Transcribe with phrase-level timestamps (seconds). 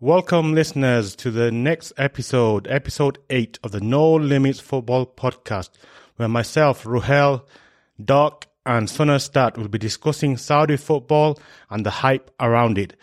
[0.00, 5.70] Welcome, listeners, to the next episode, episode 8 of the No Limits Football Podcast,
[6.16, 7.44] where myself, Ruhel,
[8.04, 11.38] Doc, and Sunastat will be discussing Saudi football
[11.70, 12.94] and the hype around it.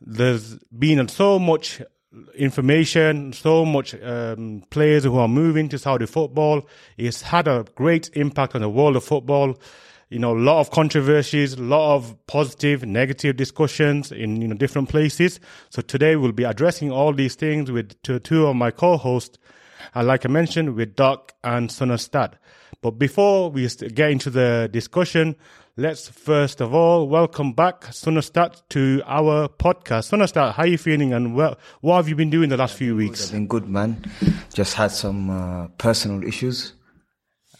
[0.00, 1.80] There's been so much
[2.34, 6.66] information, so much um, players who are moving to Saudi football.
[6.96, 9.56] It's had a great impact on the world of football
[10.14, 14.54] you know, a lot of controversies, a lot of positive, negative discussions in, you know,
[14.54, 15.40] different places.
[15.70, 19.38] So today we'll be addressing all these things with two, of my co-hosts.
[19.92, 22.34] And like I mentioned, with Doc and Sunastat.
[22.80, 25.34] But before we get into the discussion,
[25.76, 30.12] let's first of all welcome back Sunastat to our podcast.
[30.12, 32.94] Sunastat, how are you feeling and what, what have you been doing the last few
[32.94, 33.26] weeks?
[33.26, 34.04] I've been good, man.
[34.52, 36.74] Just had some uh, personal issues.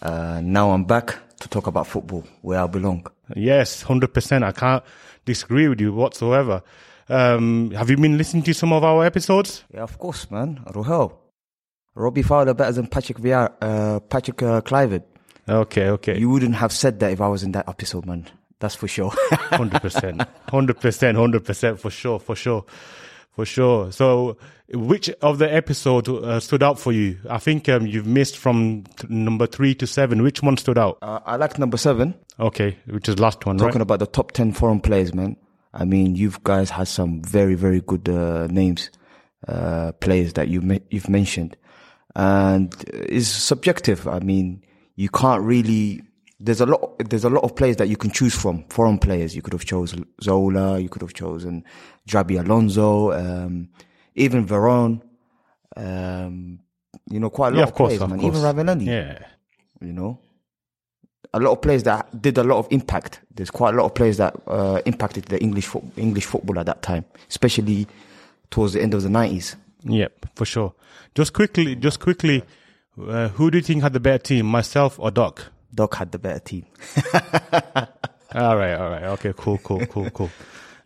[0.00, 3.06] Uh, now I'm back to talk about football where I belong.
[3.36, 4.44] Yes, hundred percent.
[4.44, 4.82] I can't
[5.24, 6.62] disagree with you whatsoever.
[7.08, 9.64] Um, have you been listening to some of our episodes?
[9.72, 10.60] Yeah, of course, man.
[10.66, 11.12] Ruhel,
[11.94, 15.04] Robbie Fowler better than Patrick Vieira, uh, Patrick uh, Kluivert.
[15.48, 16.18] Okay, okay.
[16.18, 18.26] You wouldn't have said that if I was in that episode, man.
[18.60, 19.10] That's for sure.
[19.30, 22.64] Hundred percent, hundred percent, hundred percent for sure, for sure,
[23.34, 23.92] for sure.
[23.92, 24.36] So,
[24.72, 27.18] which of the episodes uh, stood out for you?
[27.28, 30.22] I think um, you've missed from t- number three to seven.
[30.22, 30.98] Which one stood out?
[31.02, 32.14] Uh, I like number seven.
[32.40, 33.82] Okay, which is last one, Talking right?
[33.82, 35.36] about the top 10 foreign players, man.
[35.72, 38.90] I mean, you guys had some very, very good uh, names,
[39.48, 41.56] uh, players that you me- you've mentioned.
[42.16, 44.06] And it's subjective.
[44.06, 44.62] I mean,
[44.96, 46.02] you can't really,
[46.40, 49.34] there's a lot, there's a lot of players that you can choose from, foreign players.
[49.34, 51.64] You could have chosen Zola, you could have chosen
[52.08, 53.68] Xabi Alonso, um,
[54.14, 55.00] even Veron,
[55.76, 56.58] um,
[57.10, 58.20] you know, quite a lot yeah, of, of course, players, of man.
[58.20, 58.36] course.
[58.36, 59.18] Even Ravanelli Yeah,
[59.80, 60.18] you know.
[61.32, 63.20] A lot of players that did a lot of impact.
[63.34, 66.66] There's quite a lot of players that uh, impacted the English fo- English football at
[66.66, 67.88] that time, especially
[68.50, 69.56] towards the end of the nineties.
[69.82, 70.74] yep, for sure.
[71.16, 72.44] Just quickly, just quickly,
[73.00, 75.46] uh, who do you think had the better team, myself or Doc?
[75.74, 76.66] Doc had the better team.
[78.34, 80.30] All right, all right, okay, cool, cool, cool, cool.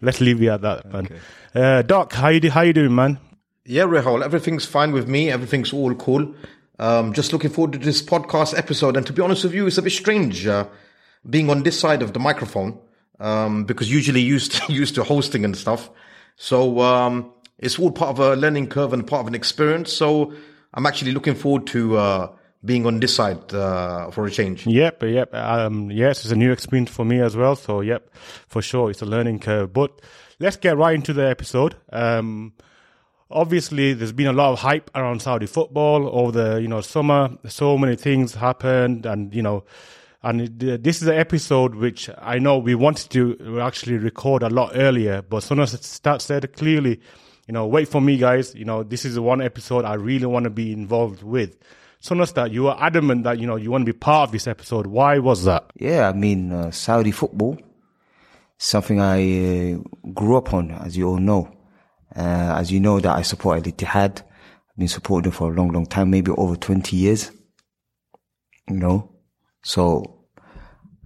[0.02, 1.08] Let's leave it at that, man.
[1.54, 3.18] Uh, Doc, how you do- how you doing, man?
[3.64, 5.30] Yeah, Rahul, everything's fine with me.
[5.30, 6.34] Everything's all cool.
[6.78, 8.98] Um, just looking forward to this podcast episode.
[8.98, 10.66] And to be honest with you, it's a bit strange uh,
[11.28, 12.78] being on this side of the microphone
[13.18, 15.88] um, because usually used to, used to hosting and stuff.
[16.36, 19.90] So um, it's all part of a learning curve and part of an experience.
[19.90, 20.34] So
[20.74, 22.28] I'm actually looking forward to uh,
[22.64, 24.66] being on this side uh, for a change.
[24.66, 25.34] Yep, yep.
[25.34, 27.56] Um, yes, it's a new experience for me as well.
[27.56, 28.12] So, yep,
[28.48, 29.72] for sure, it's a learning curve.
[29.72, 30.00] But
[30.40, 31.76] let's get right into the episode.
[31.92, 32.54] Um,
[33.30, 37.30] obviously, there's been a lot of hype around Saudi football over the you know summer.
[37.46, 39.64] So many things happened, and you know,
[40.22, 44.72] and this is an episode which I know we wanted to actually record a lot
[44.74, 47.00] earlier, but start said clearly,
[47.46, 48.54] you know, wait for me, guys.
[48.54, 51.56] You know, this is the one episode I really want to be involved with.
[52.02, 54.86] Sunastat, you were adamant that you know you want to be part of this episode.
[54.86, 55.70] Why was that?
[55.74, 57.58] Yeah, I mean uh, Saudi football,
[58.56, 59.78] something I uh,
[60.14, 61.52] grew up on, as you all know.
[62.14, 64.22] Uh, as you know, that I support Al Ittihad.
[64.22, 67.32] I've been supporting them for a long, long time, maybe over twenty years.
[68.68, 69.10] You know,
[69.62, 70.18] so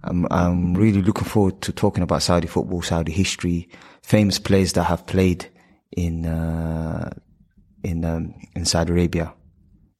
[0.03, 3.69] I'm I'm really looking forward to talking about Saudi football, Saudi history,
[4.01, 5.49] famous players that have played
[5.91, 7.09] in uh,
[7.83, 9.33] in um, in Saudi Arabia,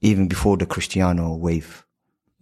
[0.04, 1.84] even before the Cristiano wave.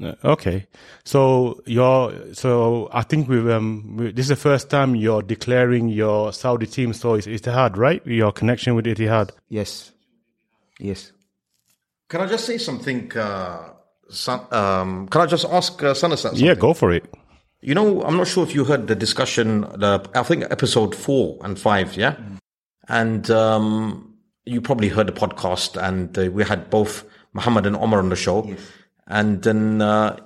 [0.03, 0.67] Uh, Okay,
[1.05, 5.89] so you're so I think we've um we, this is the first time you're declaring
[5.89, 6.91] your Saudi team.
[6.94, 8.05] So it's Ittihad, right?
[8.05, 9.29] Your connection with Ittihad.
[9.47, 9.91] Yes,
[10.79, 11.11] yes.
[12.09, 13.16] Can I just say something?
[13.16, 13.69] Uh,
[14.09, 16.45] son, um, can I just ask uh, Somerset something?
[16.45, 17.05] Yeah, go for it.
[17.61, 21.38] You know, I'm not sure if you heard the discussion, the, I think episode four
[21.44, 22.16] and five, yeah?
[22.89, 28.00] And um, you probably heard the podcast, and uh, we had both Muhammad and Omar
[28.00, 28.56] on the show.
[29.08, 30.18] And then uh,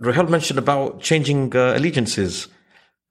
[0.00, 2.48] Ruhel mentioned about changing uh, allegiances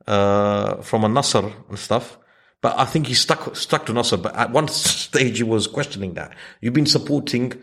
[0.07, 2.17] uh, from a Nasser and stuff.
[2.61, 4.17] But I think he stuck stuck to Nasser.
[4.17, 6.33] But at one stage, he was questioning that.
[6.61, 7.53] You've been supporting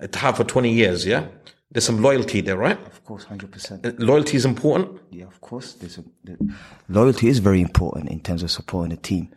[0.00, 1.26] Ittihad for 20 years, yeah?
[1.70, 2.78] There's some loyalty there, right?
[2.86, 3.84] Of course, hundred percent.
[3.84, 5.00] Uh, Loyalty is important.
[5.10, 5.72] Yeah, of course.
[5.74, 6.54] There's a, the,
[6.88, 9.34] loyalty is very important in terms of supporting a team.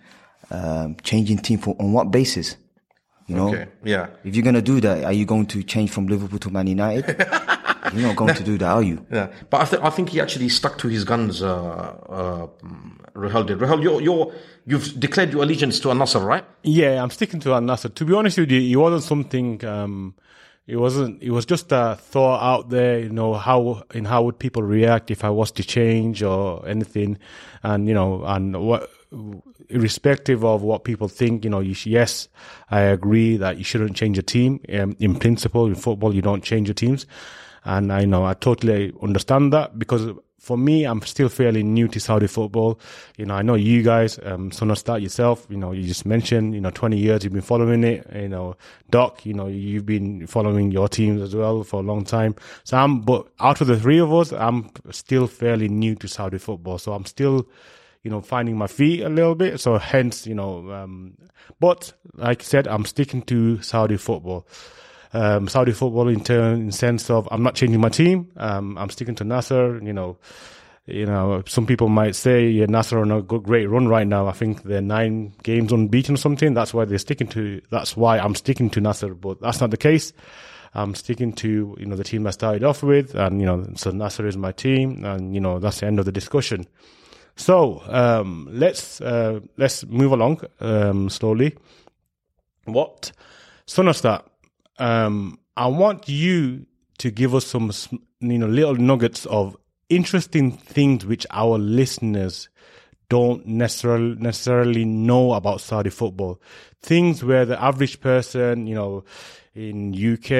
[0.51, 2.55] Um, changing team for on what basis?
[3.29, 4.07] You know, Okay, yeah.
[4.23, 7.05] if you're gonna do that, are you going to change from Liverpool to Man United?
[7.93, 9.05] you're not going to do that, are you?
[9.11, 11.41] Yeah, but I, th- I think he actually stuck to his guns.
[11.41, 11.47] Uh,
[12.09, 12.47] uh,
[13.15, 13.59] Ruhel did.
[13.59, 14.33] Ruhel, you're, you're
[14.65, 16.43] you've declared your allegiance to Al Nassr, right?
[16.63, 17.93] Yeah, I'm sticking to Al Nassr.
[17.93, 19.63] To be honest with you, it wasn't something.
[19.65, 20.15] Um,
[20.67, 21.21] it wasn't.
[21.21, 22.99] It was just a thought out there.
[22.99, 27.17] You know how and how would people react if I was to change or anything,
[27.63, 28.89] and you know, and what
[29.69, 32.27] irrespective of what people think, you know, you, yes,
[32.69, 34.59] I agree that you shouldn't change a team.
[34.73, 37.05] Um, in principle, in football, you don't change your teams.
[37.65, 41.99] And I know I totally understand that because for me, I'm still fairly new to
[41.99, 42.79] Saudi football.
[43.17, 46.61] You know, I know you guys, um, start yourself, you know, you just mentioned, you
[46.61, 48.07] know, 20 years you've been following it.
[48.15, 48.55] You know,
[48.89, 52.35] Doc, you know, you've been following your teams as well for a long time.
[52.63, 56.37] So I'm, but out of the three of us, I'm still fairly new to Saudi
[56.37, 56.77] football.
[56.77, 57.45] So I'm still,
[58.03, 59.59] you know, finding my feet a little bit.
[59.59, 61.17] So hence, you know, um,
[61.59, 64.47] but like I said, I'm sticking to Saudi football.
[65.11, 68.31] Um, Saudi football in turn, in sense of I'm not changing my team.
[68.37, 69.79] Um, I'm sticking to Nasser.
[69.83, 70.17] You know,
[70.85, 74.27] you know, some people might say, yeah, Nasser on a good, great run right now.
[74.27, 76.53] I think they're nine games unbeaten or something.
[76.53, 77.61] That's why they're sticking to.
[77.69, 79.13] That's why I'm sticking to Nasser.
[79.13, 80.13] But that's not the case.
[80.73, 83.91] I'm sticking to you know the team I started off with, and you know, so
[83.91, 86.67] Nasser is my team, and you know that's the end of the discussion.
[87.39, 91.55] So um, let's uh, let's move along um, slowly.
[92.65, 93.13] What
[93.65, 94.23] Sunastat?
[94.77, 96.65] Um, I want you
[96.97, 97.71] to give us some
[98.19, 99.55] you know little nuggets of
[99.87, 102.49] interesting things which our listeners
[103.07, 106.41] don't necessarily necessarily know about Saudi football.
[106.81, 109.05] Things where the average person, you know,
[109.55, 110.31] in UK,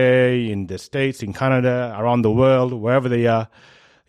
[0.52, 3.48] in the States, in Canada, around the world, wherever they are,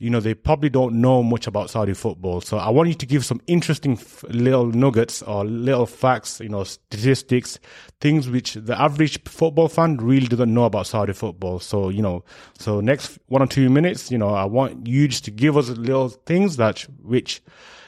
[0.01, 2.41] you know, they probably don't know much about Saudi football.
[2.41, 6.49] So I want you to give some interesting f- little nuggets or little facts, you
[6.49, 7.59] know, statistics,
[8.01, 11.61] things which the average football fan really doesn't know about Saudi football.
[11.61, 12.25] So, you know,
[12.59, 15.69] so next one or two minutes, you know, I want you just to give us
[15.69, 17.43] little things that, which,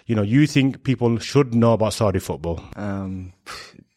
[0.04, 2.62] you know, you think people should know about Saudi football.
[2.76, 3.32] Um,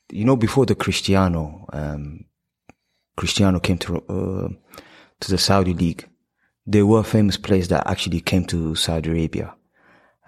[0.09, 2.23] you know, before the Cristiano, um,
[3.17, 4.47] Cristiano came to, uh,
[5.19, 6.07] to the Saudi league
[6.65, 9.55] there were famous players that actually came to Saudi Arabia.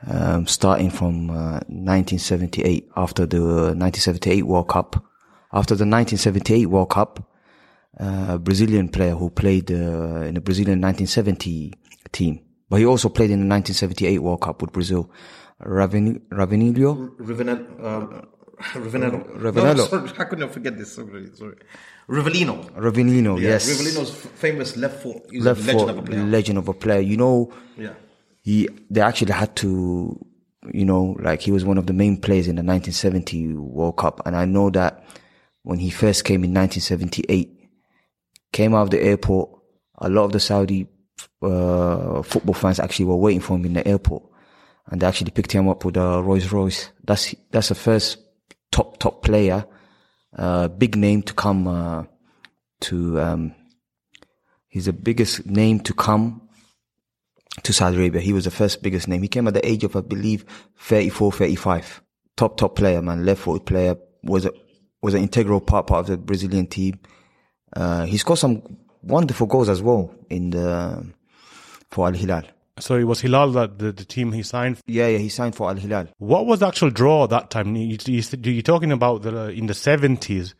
[0.08, 5.04] Um, starting from uh, 1978, after the 1978 World Cup.
[5.52, 7.32] After the 1978 World Cup,
[8.00, 11.74] uh, a Brazilian player who played uh, in the Brazilian 1970
[12.12, 15.10] team, but he also played in the 1978 World Cup with Brazil.
[15.60, 17.16] Ravin- Ravinilho?
[17.18, 18.28] Ravinello.
[18.60, 19.40] Ravinello.
[19.40, 19.78] Ravinello.
[19.78, 20.94] No, sorry, how could I forget this?
[20.94, 21.56] Sorry, sorry.
[22.10, 22.72] Rivellino.
[22.72, 23.70] Rivellino, Yeah, yes.
[23.70, 25.24] Rivellino's f- famous left foot.
[25.30, 26.24] He's Left a legend foot, of a player.
[26.24, 27.02] legend of a player.
[27.02, 27.94] You know, yeah.
[28.42, 30.18] he they actually had to
[30.74, 34.22] you know like he was one of the main players in the 1970 world cup
[34.26, 35.02] and i know that
[35.64, 37.70] when he first came in 1978
[38.52, 39.50] came out of the airport
[40.00, 40.86] a lot of the saudi
[41.42, 44.24] uh, football fans actually were waiting for him in the airport
[44.88, 48.18] and they actually picked him up with a rolls royce that's that's the first
[48.72, 49.66] top top player
[50.38, 52.04] uh, big name to come uh,
[52.82, 53.56] to um,
[54.68, 56.48] he's the biggest name to come
[57.64, 58.22] to Saudi Arabia.
[58.22, 59.22] He was the first biggest name.
[59.22, 60.46] He came at the age of, I believe,
[60.78, 62.02] 34, 35.
[62.36, 63.26] Top, top player, man.
[63.26, 63.96] Left footed player.
[64.24, 64.52] Was a,
[65.02, 67.00] was an integral part, part of the Brazilian team.
[67.76, 68.62] Uh, he scored some
[69.02, 71.06] wonderful goals as well in the,
[71.90, 72.44] for Al Hilal.
[72.80, 74.78] So it was Hilal that the, the team he signed.
[74.78, 74.84] For.
[74.88, 76.08] Yeah, yeah, he signed for Al Hilal.
[76.18, 77.76] What was the actual draw that time?
[77.76, 80.56] You, you, you're talking about the in the seventies.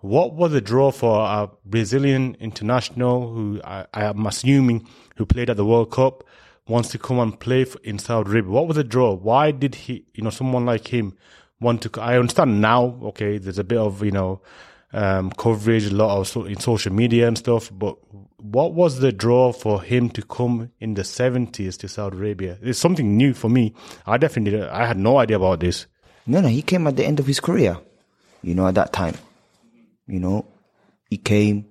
[0.00, 4.86] What was the draw for a Brazilian international who I, I am assuming
[5.16, 6.22] who played at the World Cup
[6.68, 8.50] wants to come and play for, in Saudi Arabia?
[8.50, 9.14] What was the draw?
[9.14, 11.16] Why did he, you know, someone like him
[11.60, 12.00] want to?
[12.00, 12.98] I understand now.
[13.02, 14.40] Okay, there's a bit of you know
[14.92, 17.70] um, coverage, a lot of so, in social media and stuff.
[17.72, 17.96] But
[18.38, 22.58] what was the draw for him to come in the 70s to Saudi Arabia?
[22.62, 23.74] It's something new for me.
[24.06, 25.86] I definitely, I had no idea about this.
[26.26, 27.78] No, no, he came at the end of his career.
[28.42, 29.14] You know, at that time.
[30.06, 30.46] You know,
[31.08, 31.66] he came,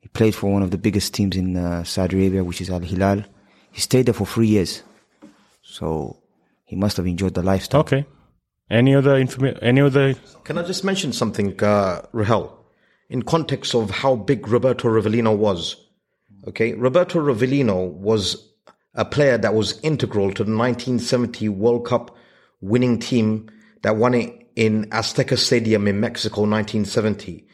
[0.00, 2.80] he played for one of the biggest teams in uh, Saudi Arabia, which is Al
[2.80, 3.24] Hilal.
[3.72, 4.82] He stayed there for three years.
[5.62, 6.18] So
[6.64, 7.80] he must have enjoyed the lifestyle.
[7.80, 8.06] Okay.
[8.70, 9.58] Any other information?
[9.62, 10.14] Any other?
[10.44, 12.52] Can I just mention something, uh, Ruhel,
[13.08, 15.87] in context of how big Roberto Rivellino was?
[16.46, 18.52] Okay, Roberto Rivellino was
[18.94, 22.16] a player that was integral to the 1970 World Cup
[22.60, 23.50] winning team
[23.82, 27.46] that won it in Azteca Stadium in Mexico, 1970.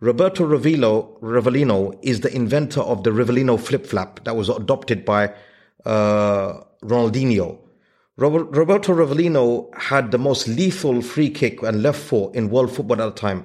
[0.00, 5.34] Roberto Rivellino, Rivellino is the inventor of the Rivellino flip flap that was adopted by
[5.84, 7.58] uh, Ronaldinho.
[8.16, 13.00] Robert, Roberto Rivellino had the most lethal free kick and left foot in world football
[13.00, 13.44] at the time.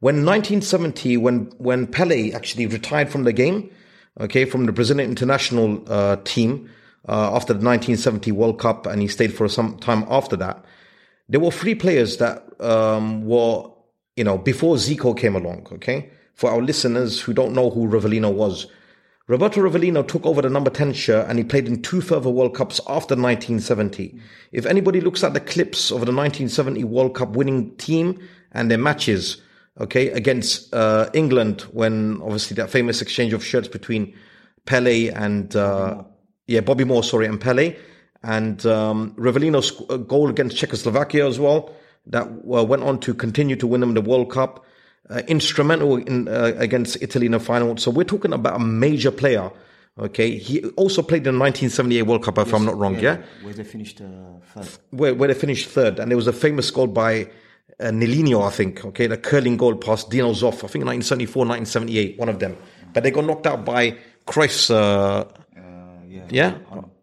[0.00, 3.70] When 1970, when when Pele actually retired from the game,
[4.20, 6.70] okay, from the Brazilian international uh, team
[7.08, 10.64] uh, after the 1970 World Cup, and he stayed for some time after that.
[11.28, 13.70] There were three players that um, were,
[14.16, 15.66] you know, before Zico came along.
[15.72, 18.66] Okay, for our listeners who don't know who Rivellino was,
[19.28, 22.54] Roberto Rivellino took over the number 10 shirt and he played in two further World
[22.54, 24.18] Cups after 1970.
[24.50, 28.78] If anybody looks at the clips of the 1970 World Cup winning team and their
[28.78, 29.40] matches,
[29.80, 34.14] okay, against uh, England, when obviously that famous exchange of shirts between
[34.66, 36.02] Pele and, uh,
[36.46, 37.76] yeah, Bobby Moore, sorry, and Pele,
[38.22, 41.74] and um, Rivellino's uh, goal against Czechoslovakia as well,
[42.06, 44.64] that uh, went on to continue to win them the World Cup
[45.10, 47.76] uh, instrumental in uh, against Italy in the final.
[47.76, 49.50] So we're talking about a major player.
[49.98, 52.94] Okay, he also played in the 1978 World Cup, if yes, I'm not wrong.
[52.94, 53.22] Yeah, yeah?
[53.42, 54.68] where they finished uh, third.
[54.90, 57.28] Where where they finished third, and there was a famous goal by
[57.82, 58.84] uh, Nelinho, I think.
[58.84, 60.64] Okay, the curling goal past Dino Zoff.
[60.64, 62.56] I think 1974, 1978, one of them.
[62.92, 63.96] But they got knocked out by
[64.26, 64.70] Cruyff's.
[64.70, 65.24] Uh,
[65.56, 65.64] uh,
[66.08, 66.58] yeah, yeah?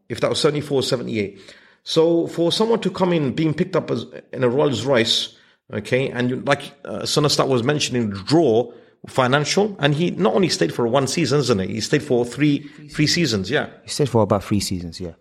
[0.08, 1.40] if that was 74, 78.
[1.84, 5.36] So for someone to come in being picked up as in a Rolls Royce
[5.72, 8.72] Okay, and you, like uh, Sunastat was mentioning, draw
[9.08, 11.70] financial, and he not only stayed for one season, isn't it?
[11.70, 13.52] He stayed for three three seasons.
[13.52, 15.00] Yeah, he stayed for about three seasons.
[15.00, 15.14] Yeah.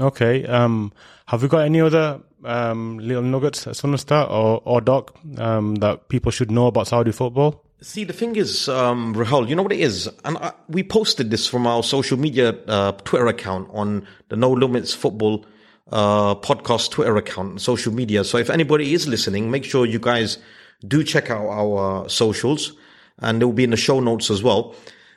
[0.00, 0.44] Okay.
[0.44, 0.92] Um,
[1.26, 6.30] have we got any other um, little nuggets, Sunastat or or Doc, um, that people
[6.30, 7.62] should know about Saudi football?
[7.82, 10.08] See, the thing is, um, Rahul, you know what it is?
[10.24, 14.50] And I, we posted this from our social media uh, Twitter account on the No
[14.50, 15.44] Limits Football
[15.92, 18.24] uh, podcast Twitter account, social media.
[18.24, 20.38] So if anybody is listening, make sure you guys
[20.86, 22.72] do check out our socials
[23.18, 24.74] and it will be in the show notes as well.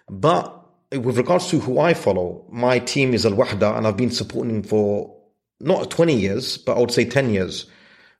[0.10, 0.56] But
[0.92, 4.58] with regards to who I follow, my team is Al Wahda and I've been supporting
[4.58, 5.16] him for
[5.60, 7.66] not 20 years, but I would say 10 years.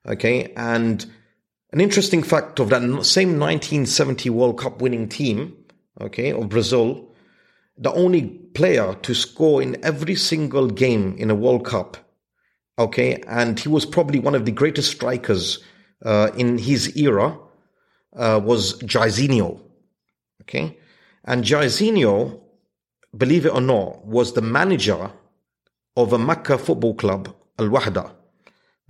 [0.08, 0.54] Okay.
[0.56, 1.06] And
[1.72, 5.56] an interesting fact of that same 1970 World Cup winning team,
[6.02, 7.14] okay, of Brazil,
[7.78, 11.98] the only player to score in every single game in a World Cup
[12.80, 13.22] Okay.
[13.28, 15.60] And he was probably one of the greatest strikers
[16.04, 17.38] uh, in his era,
[18.16, 19.60] uh, was Jairzinho.
[20.42, 20.80] Okay.
[21.26, 22.40] And Jairzinho,
[23.16, 25.12] believe it or not, was the manager
[25.96, 28.12] of a Mecca football club, Al Wahda.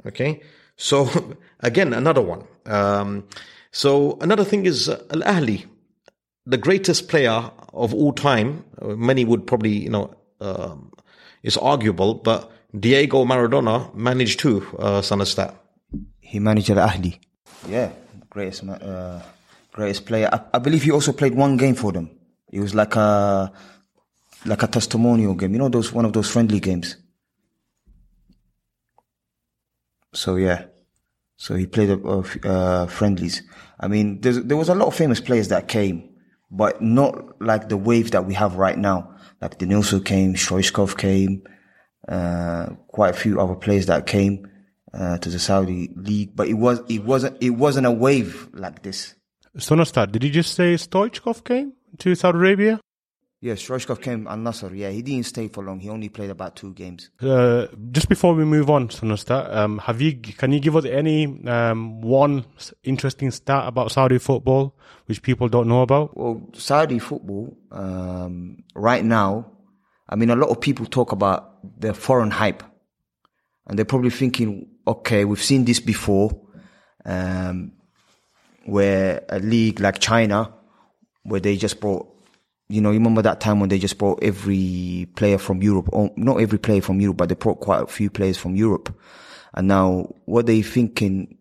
[0.06, 0.42] Okay.
[0.76, 1.10] So
[1.60, 2.44] again, another one.
[2.66, 3.28] Um,
[3.72, 5.66] so another thing is uh, Al Ahli,
[6.46, 8.64] the greatest player of all time.
[8.82, 10.92] Many would probably, you know, um,
[11.44, 15.54] it's arguable, but Diego Maradona managed to uh, Sunastat.
[16.20, 17.20] He managed Al Ahli.
[17.68, 17.92] Yeah,
[18.30, 19.22] greatest, uh,
[19.72, 20.30] greatest player.
[20.32, 22.10] I, I, believe he also played one game for them.
[22.52, 23.52] It was like a,
[24.46, 25.54] like a testimonial game.
[25.54, 26.98] You know, those one of those friendly games.
[30.14, 30.66] So yeah,
[31.38, 33.44] so he played a uh, friendlies.
[33.80, 36.10] I mean, there was a lot of famous players that came,
[36.52, 39.16] but not like the wave that we have right now.
[39.42, 41.44] Like Denilson came, Stoichkov came,
[42.08, 44.50] uh, quite a few other players that came
[44.94, 48.84] uh, to the Saudi league, but it was it wasn't it wasn't a wave like
[48.84, 49.16] this.
[49.58, 52.80] Sunastat, did you just say Stoichkov came to Saudi Arabia?
[53.42, 54.76] Yes, Stoichkov came Al Nassr.
[54.76, 55.80] Yeah, he didn't stay for long.
[55.80, 57.10] He only played about two games.
[57.22, 61.26] Uh, just before we move on, Sunastat, um, have you can you give us any
[61.48, 62.46] um, one
[62.84, 66.18] interesting stat about Saudi football which people don't know about?
[66.18, 69.52] Well, Saudi football um, right now
[70.10, 72.64] I mean, a lot of people talk about the foreign hype
[73.68, 76.32] and they're probably thinking, okay, we've seen this before,
[77.06, 77.74] um,
[78.66, 80.52] where a league like China,
[81.22, 82.08] where they just brought,
[82.70, 86.12] you know, you remember that time when they just brought every player from Europe, or
[86.16, 88.96] not every player from Europe, but they brought quite a few players from Europe.
[89.56, 91.36] And now what they thinking,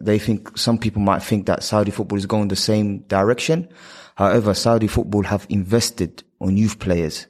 [0.00, 3.68] they think some people might think that Saudi football is going the same direction.
[4.16, 7.28] However, Saudi football have invested on youth players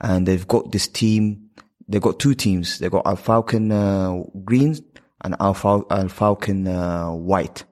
[0.00, 1.50] and they've got this team.
[1.88, 2.78] They've got two teams.
[2.78, 4.76] They've got Al Falcon uh, Green
[5.22, 7.64] and Al, Fal- Al Falcon uh, White,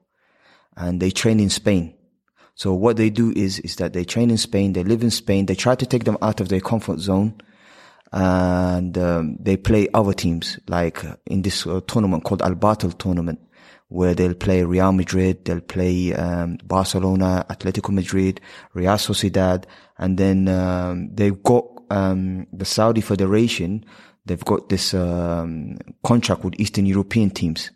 [0.77, 1.95] and they train in Spain.
[2.61, 4.75] So what they do is is that they train in Spain.
[4.75, 5.47] They live in Spain.
[5.47, 7.41] They try to take them out of their comfort zone,
[8.13, 13.41] and um, they play other teams like in this uh, tournament called Al Batel tournament
[13.89, 18.43] where they'll play Real Madrid, they'll play um, Barcelona, Atletico Madrid,
[18.75, 19.65] Real Sociedad,
[19.97, 23.87] and then um, they've got um, the Saudi Federation,
[24.27, 27.71] they've got this um, contract with Eastern European teams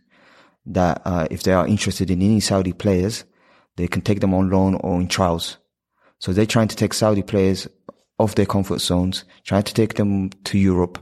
[0.67, 3.25] that uh, if they are interested in any Saudi players,
[3.77, 5.59] they can take them on loan or in trials.
[6.19, 7.69] So they're trying to take Saudi players
[8.19, 10.99] off their comfort zones, trying to take them to Europe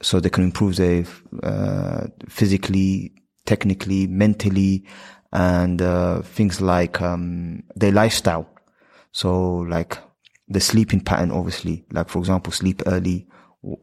[0.00, 1.04] so they can improve their
[1.42, 3.12] uh, physically,
[3.46, 4.84] technically, mentally,
[5.32, 8.48] and uh, things like um, their lifestyle.
[9.12, 9.98] So like
[10.48, 13.26] the sleeping pattern, obviously, like for example, sleep early,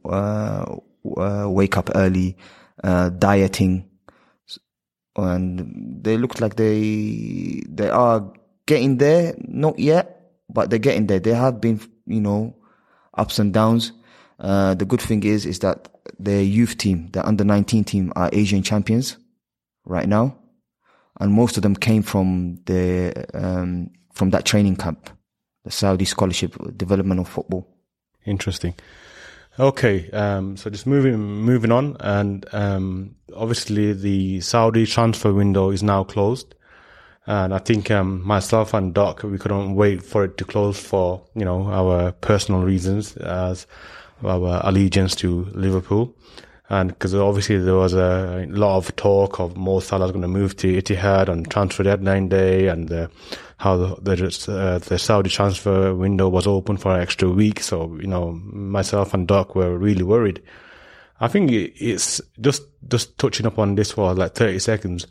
[0.05, 0.75] uh,
[1.17, 2.37] uh, wake up early,
[2.83, 3.88] uh, dieting,
[5.15, 8.31] and they look like they they are
[8.65, 9.35] getting there.
[9.39, 11.19] Not yet, but they're getting there.
[11.19, 12.55] They have been, you know,
[13.13, 13.91] ups and downs.
[14.39, 18.29] Uh, the good thing is, is that the youth team, the under 19 team are
[18.31, 19.17] Asian champions
[19.85, 20.37] right now.
[21.19, 25.09] And most of them came from the, um, from that training camp,
[25.65, 27.67] the Saudi scholarship development of football.
[28.25, 28.75] Interesting.
[29.59, 35.83] Okay, um, so just moving moving on, and um, obviously the Saudi transfer window is
[35.83, 36.55] now closed,
[37.25, 41.21] and I think um, myself and Doc we couldn't wait for it to close for
[41.35, 43.67] you know our personal reasons as
[44.23, 46.15] our allegiance to Liverpool,
[46.69, 50.55] and because obviously there was a lot of talk of Mo Salah going to move
[50.55, 53.11] to Ittihad on transfer deadline day, and the
[53.59, 57.61] how the the, uh, the Saudi transfer window was open for an extra week.
[57.61, 60.41] So you know, myself and Doc were really worried.
[61.19, 65.07] I think it's just just touching upon this for like thirty seconds.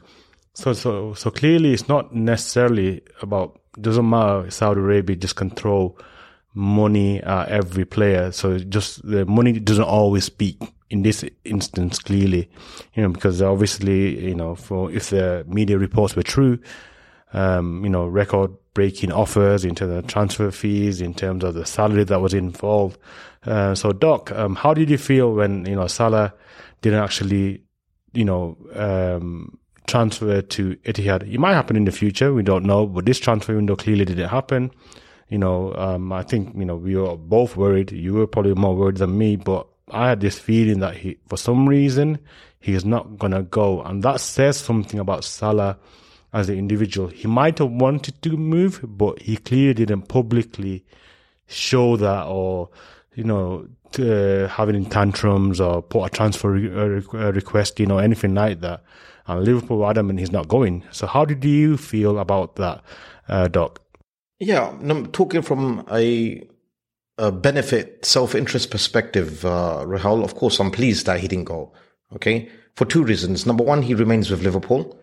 [0.55, 4.50] So so so clearly, it's not necessarily about doesn't matter.
[4.50, 5.99] Saudi Arabia just control
[6.55, 8.33] money uh, every player.
[8.33, 10.57] So just the money doesn't always speak
[10.88, 12.49] in this instance clearly,
[12.95, 16.59] you know, because obviously, you know, for if the media reports were true,
[17.33, 22.05] um, you know, record breaking offers into the transfer fees, in terms of the salary
[22.05, 22.99] that was involved.
[23.45, 26.33] Uh, so, Doc, um, how did you feel when, you know, Salah
[26.81, 27.63] didn't actually,
[28.13, 31.33] you know, um, transfer to Ittihad?
[31.33, 32.33] It might happen in the future.
[32.33, 34.71] We don't know, but this transfer window clearly didn't happen.
[35.29, 37.93] You know, um, I think, you know, we were both worried.
[37.93, 41.37] You were probably more worried than me, but I had this feeling that he, for
[41.37, 42.19] some reason,
[42.61, 43.83] he is not going to go.
[43.83, 45.79] And that says something about Salah
[46.33, 47.09] as an individual.
[47.09, 50.85] He might have wanted to move, but he clearly didn't publicly
[51.47, 52.69] show that or,
[53.15, 53.67] you know,
[53.99, 58.83] uh, having tantrums or put a transfer re- request, you know, anything like that.
[59.27, 60.85] And Liverpool adamant he's not going.
[60.91, 62.83] So how did you feel about that,
[63.29, 63.81] uh, Doc?
[64.39, 66.47] Yeah, I'm talking from a,
[67.17, 70.23] a benefit, self-interest perspective, uh, Rahul.
[70.23, 71.73] Of course, I'm pleased that he didn't go.
[72.15, 73.45] Okay, for two reasons.
[73.45, 74.99] Number one, he remains with Liverpool.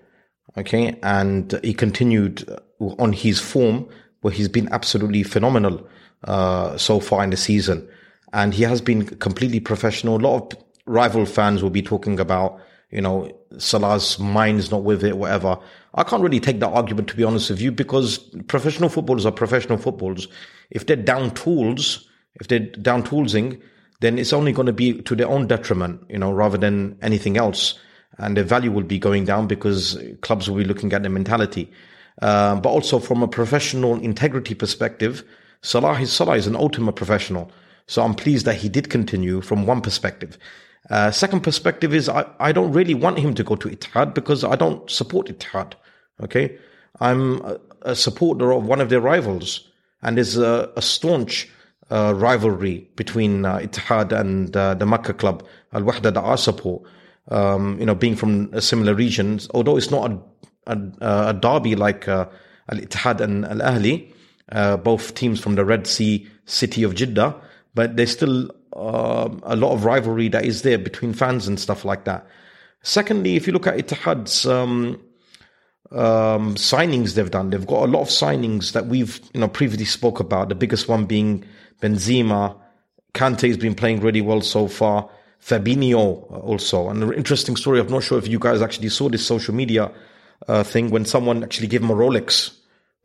[0.58, 0.98] Okay.
[1.04, 2.48] And he continued
[2.80, 3.88] on his form
[4.22, 5.88] where he's been absolutely phenomenal,
[6.24, 7.88] uh, so far in the season.
[8.34, 10.18] And he has been completely professional.
[10.18, 15.04] A lot of rival fans will be talking about, you know, Salah's mind's not with
[15.04, 15.58] it, whatever.
[15.94, 18.18] I can't really take that argument, to be honest with you, because
[18.48, 20.28] professional footballers are professional footballers.
[20.72, 23.62] If they're down tools, if they're down toolsing,
[24.02, 27.38] then it's only going to be to their own detriment, you know, rather than anything
[27.38, 27.80] else
[28.18, 31.72] and the value will be going down because clubs will be looking at the mentality.
[32.22, 35.24] Uh, but also from a professional integrity perspective,
[35.62, 37.52] Salah Salah is an ultimate professional.
[37.88, 40.38] So I'm pleased that he did continue from one perspective.
[40.90, 44.44] Uh, second perspective is I, I don't really want him to go to Ittihad because
[44.44, 45.74] I don't support Ittihad.
[46.22, 46.58] Okay.
[47.02, 49.68] I'm a, a supporter of one of their rivals
[50.02, 51.50] and there's a, a staunch
[51.92, 56.84] uh, rivalry between uh, Ittihad and uh, the Makkah club, Al Wahda that I support
[57.30, 60.20] um, you know, being from a similar region, although it's not a,
[60.72, 62.28] a, a derby like uh,
[62.72, 64.12] Al Ittihad and Al Ahli,
[64.52, 67.36] uh, both teams from the Red Sea city of Jeddah,
[67.74, 71.86] but there's still uh, a lot of rivalry that is there between fans and stuff
[71.86, 72.28] like that.
[72.84, 75.02] Secondly, if you look at Ittihad's um,
[75.92, 79.86] um, signings they've done, they've got a lot of signings that we've you know previously
[79.86, 80.50] spoke about.
[80.50, 81.44] The biggest one being
[81.82, 82.56] Benzema.
[83.14, 85.10] Kante has been playing really well so far.
[85.46, 86.90] Fabinho also.
[86.90, 89.92] And an interesting story, I'm not sure if you guys actually saw this social media
[90.48, 92.58] uh, thing when someone actually gave him a Rolex.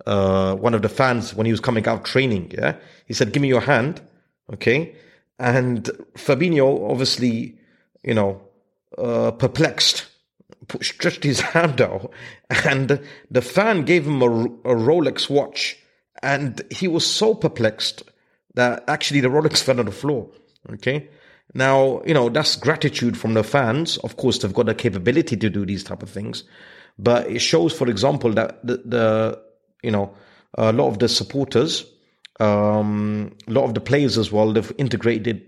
[0.06, 2.76] Uh, one of the fans, when he was coming out training, yeah,
[3.06, 4.00] he said, give me your hand.
[4.50, 4.94] Okay.
[5.38, 7.58] And Fabinho obviously,
[8.02, 8.40] you know,
[8.96, 10.06] uh, perplexed,
[10.80, 12.10] stretched his hand out
[12.64, 13.00] and
[13.30, 15.76] the fan gave him a, a Rolex watch
[16.22, 18.02] and he was so perplexed
[18.54, 20.30] that actually the Rolex fell on the floor.
[20.72, 21.08] Okay.
[21.54, 23.96] Now, you know, that's gratitude from the fans.
[23.98, 26.44] Of course, they've got the capability to do these type of things,
[26.98, 29.42] but it shows, for example, that the, the
[29.82, 30.14] you know,
[30.54, 31.84] a lot of the supporters,
[32.38, 35.42] um, a lot of the players as well, they've integrated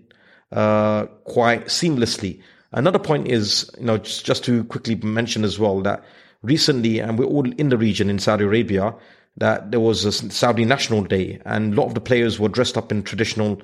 [0.50, 2.40] uh, quite seamlessly.
[2.72, 6.02] Another point is, you know, just, just to quickly mention as well that
[6.42, 8.94] recently, and we're all in the region in Saudi Arabia,
[9.36, 12.76] that there was a Saudi National Day, and a lot of the players were dressed
[12.76, 13.62] up in traditional,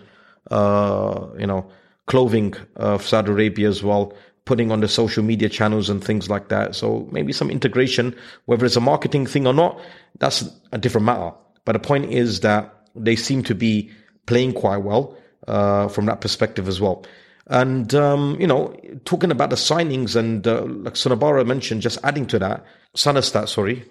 [0.50, 1.70] uh, you know,
[2.08, 4.12] clothing of Saudi Arabia as well,
[4.44, 6.74] putting on the social media channels and things like that.
[6.74, 8.16] So maybe some integration,
[8.46, 9.78] whether it's a marketing thing or not,
[10.18, 11.32] that's a different matter.
[11.64, 13.90] But the point is that they seem to be
[14.26, 15.16] playing quite well
[15.46, 17.04] uh, from that perspective as well.
[17.46, 22.26] And, um, you know, talking about the signings and uh, like Sunabara mentioned, just adding
[22.28, 23.84] to that, Sunastat, sorry,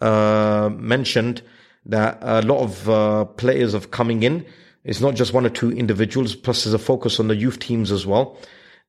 [0.00, 1.42] uh, mentioned
[1.86, 4.44] that a lot of uh, players are coming in
[4.84, 6.34] It's not just one or two individuals.
[6.34, 8.36] Plus, there's a focus on the youth teams as well,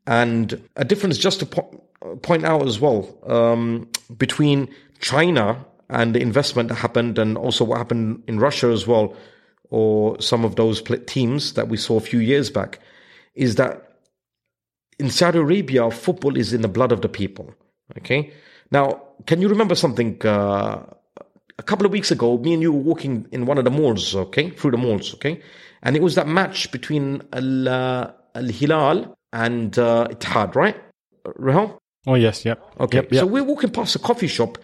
[0.07, 1.83] and a difference just to po-
[2.21, 7.77] point out as well um, between China and the investment that happened, and also what
[7.77, 9.15] happened in Russia as well,
[9.69, 12.79] or some of those teams that we saw a few years back,
[13.35, 13.99] is that
[14.99, 17.53] in Saudi Arabia, football is in the blood of the people.
[17.97, 18.33] Okay.
[18.71, 20.19] Now, can you remember something?
[20.25, 20.83] Uh,
[21.59, 24.15] a couple of weeks ago, me and you were walking in one of the malls,
[24.15, 25.41] okay, through the malls, okay,
[25.83, 30.75] and it was that match between Al, uh, Al Hilal and uh, Ittihad, right?
[31.25, 31.77] Rahul?
[32.07, 32.61] Oh yes, yep.
[32.79, 33.19] Okay, Yep, yep.
[33.21, 34.57] so we're walking past a coffee shop.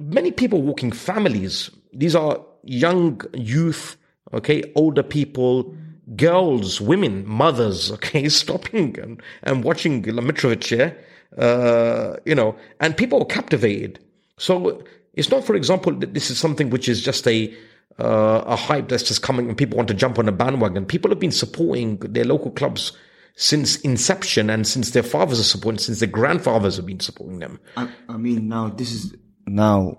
[0.00, 1.70] Many people walking, families.
[1.92, 3.96] These are young youth,
[4.32, 5.74] okay, older people,
[6.16, 10.96] girls, women, mothers, okay, stopping and, and watching Mitrovic here,
[11.38, 14.00] uh, you know, and people are captivated.
[14.38, 14.82] So
[15.14, 17.54] it's not, for example, that this is something which is just a
[17.98, 20.84] uh, a hype that's just coming and people want to jump on a bandwagon.
[20.86, 22.92] People have been supporting their local clubs
[23.36, 27.60] since inception and since their fathers are supporting, since their grandfathers have been supporting them.
[27.76, 29.14] I, I mean, now this is
[29.46, 29.98] now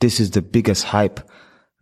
[0.00, 1.20] this is the biggest hype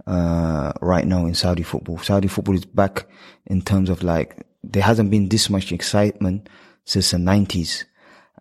[0.07, 1.99] uh, right now in Saudi football.
[1.99, 3.07] Saudi football is back
[3.47, 6.49] in terms of like there hasn't been this much excitement
[6.85, 7.85] since the nineties.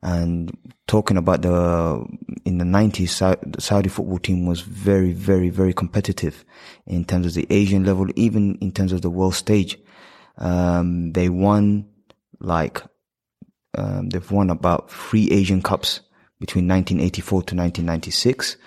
[0.04, 0.52] And
[0.86, 2.06] talking about the
[2.44, 6.44] in the nineties, the Saudi football team was very, very, very competitive
[6.86, 9.80] in terms of the Asian level, even in terms of the world stage.
[10.38, 11.88] Um, they won
[12.42, 12.84] like
[13.78, 16.02] um, they've won about three Asian Cups
[16.38, 18.58] between 1984 to 1996.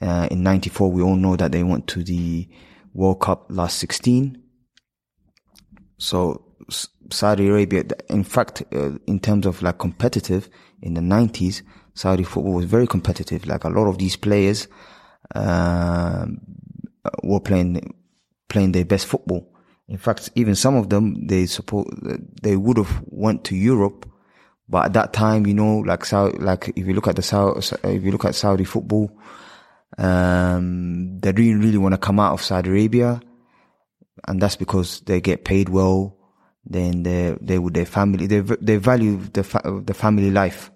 [0.00, 2.48] Uh, in 94, we all know that they went to the
[2.94, 4.42] World Cup last 16.
[5.98, 6.44] So
[7.10, 10.48] Saudi Arabia, in fact, uh, in terms of like competitive
[10.82, 11.62] in the 90s,
[11.94, 13.46] Saudi football was very competitive.
[13.46, 14.68] Like a lot of these players,
[15.34, 16.26] uh,
[17.22, 17.94] were playing,
[18.48, 19.52] playing their best football.
[19.88, 21.88] In fact, even some of them, they support,
[22.42, 24.08] they would have went to Europe.
[24.68, 27.60] But at that time, you know, like Saudi, like if you look at the Saudi,
[27.84, 29.10] if you look at Saudi football,
[29.96, 33.22] um, they didn't really want to come out of Saudi Arabia.
[34.26, 36.17] And that's because they get paid well.
[36.70, 40.70] Then they, they their family, they, they value the, fa- the family life.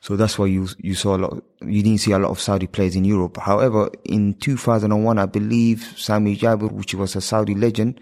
[0.00, 2.66] So that's why you, you saw a lot, you didn't see a lot of Saudi
[2.66, 3.38] players in Europe.
[3.38, 8.00] However, in 2001, I believe Sami Jabir, which was a Saudi legend,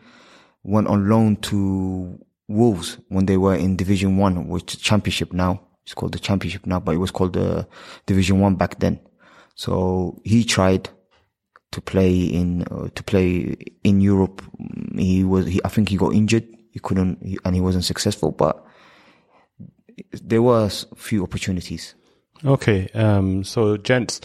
[0.62, 5.61] went on loan to Wolves when they were in Division One, which championship now.
[5.85, 7.66] It's called the championship now, but it was called the
[8.07, 9.00] Division One back then.
[9.55, 10.88] So he tried
[11.72, 14.42] to play in uh, to play in Europe.
[14.96, 16.46] He was, he, I think, he got injured.
[16.77, 18.33] He couldn't, and he wasn't successful.
[18.33, 18.62] But
[20.12, 21.95] there was few opportunities.
[22.45, 24.21] Okay, um, so gents,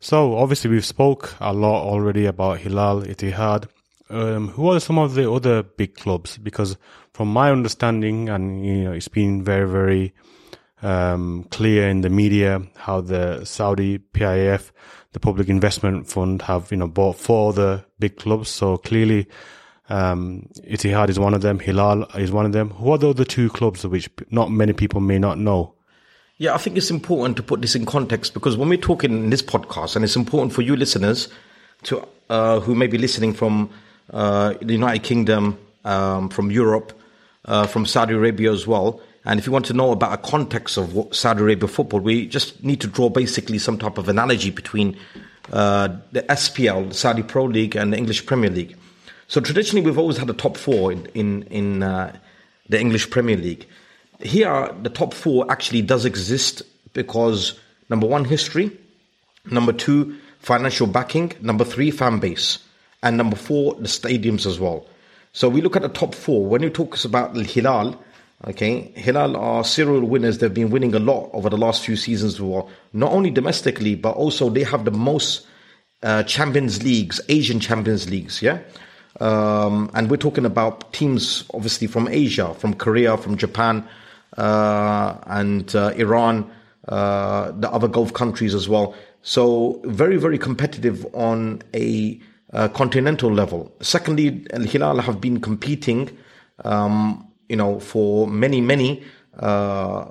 [0.00, 3.68] so obviously we've spoke a lot already about Hilal, Ittihad.
[4.10, 6.36] Um, who are some of the other big clubs?
[6.36, 6.76] Because
[7.14, 10.12] from my understanding, and you know, it's been very, very
[10.82, 14.72] um, clear in the media how the Saudi PIF,
[15.12, 18.50] the Public Investment Fund, have you know bought four other big clubs.
[18.50, 19.26] So clearly,
[19.88, 21.58] um, Ittihad is one of them.
[21.58, 22.70] Hilal is one of them.
[22.70, 25.74] Who are the other two clubs which not many people may not know?
[26.36, 29.30] Yeah, I think it's important to put this in context because when we're talking in
[29.30, 31.28] this podcast, and it's important for you listeners
[31.84, 33.70] to uh, who may be listening from
[34.12, 36.92] uh, the United Kingdom, um, from Europe,
[37.46, 39.00] uh, from Saudi Arabia as well.
[39.24, 42.26] And if you want to know about a context of what Saudi Arabia football, we
[42.26, 44.96] just need to draw basically some type of analogy between
[45.52, 48.76] uh, the SPL, the Saudi Pro League, and the English Premier League.
[49.28, 52.16] So traditionally, we've always had a top four in in, in uh,
[52.68, 53.66] the English Premier League.
[54.20, 56.62] Here, the top four actually does exist
[56.94, 57.58] because
[57.90, 58.70] number one, history,
[59.50, 62.58] number two, financial backing, number three, fan base,
[63.02, 64.86] and number four, the stadiums as well.
[65.32, 66.46] So we look at the top four.
[66.46, 68.02] When you talk about Al Hilal,
[68.46, 70.38] okay, Hilal are serial winners.
[70.38, 73.94] They've been winning a lot over the last few seasons as well, not only domestically
[73.94, 75.46] but also they have the most
[76.02, 78.60] uh, Champions Leagues, Asian Champions Leagues, yeah.
[79.20, 83.86] Um, and we're talking about teams obviously from Asia, from Korea, from Japan,
[84.36, 86.50] uh, and uh, Iran,
[86.88, 88.94] uh, the other Gulf countries as well.
[89.22, 92.20] So very, very competitive on a
[92.52, 93.74] uh, continental level.
[93.80, 96.16] Secondly, Al Hilal have been competing,
[96.64, 99.02] um, you know, for many, many
[99.38, 100.06] uh,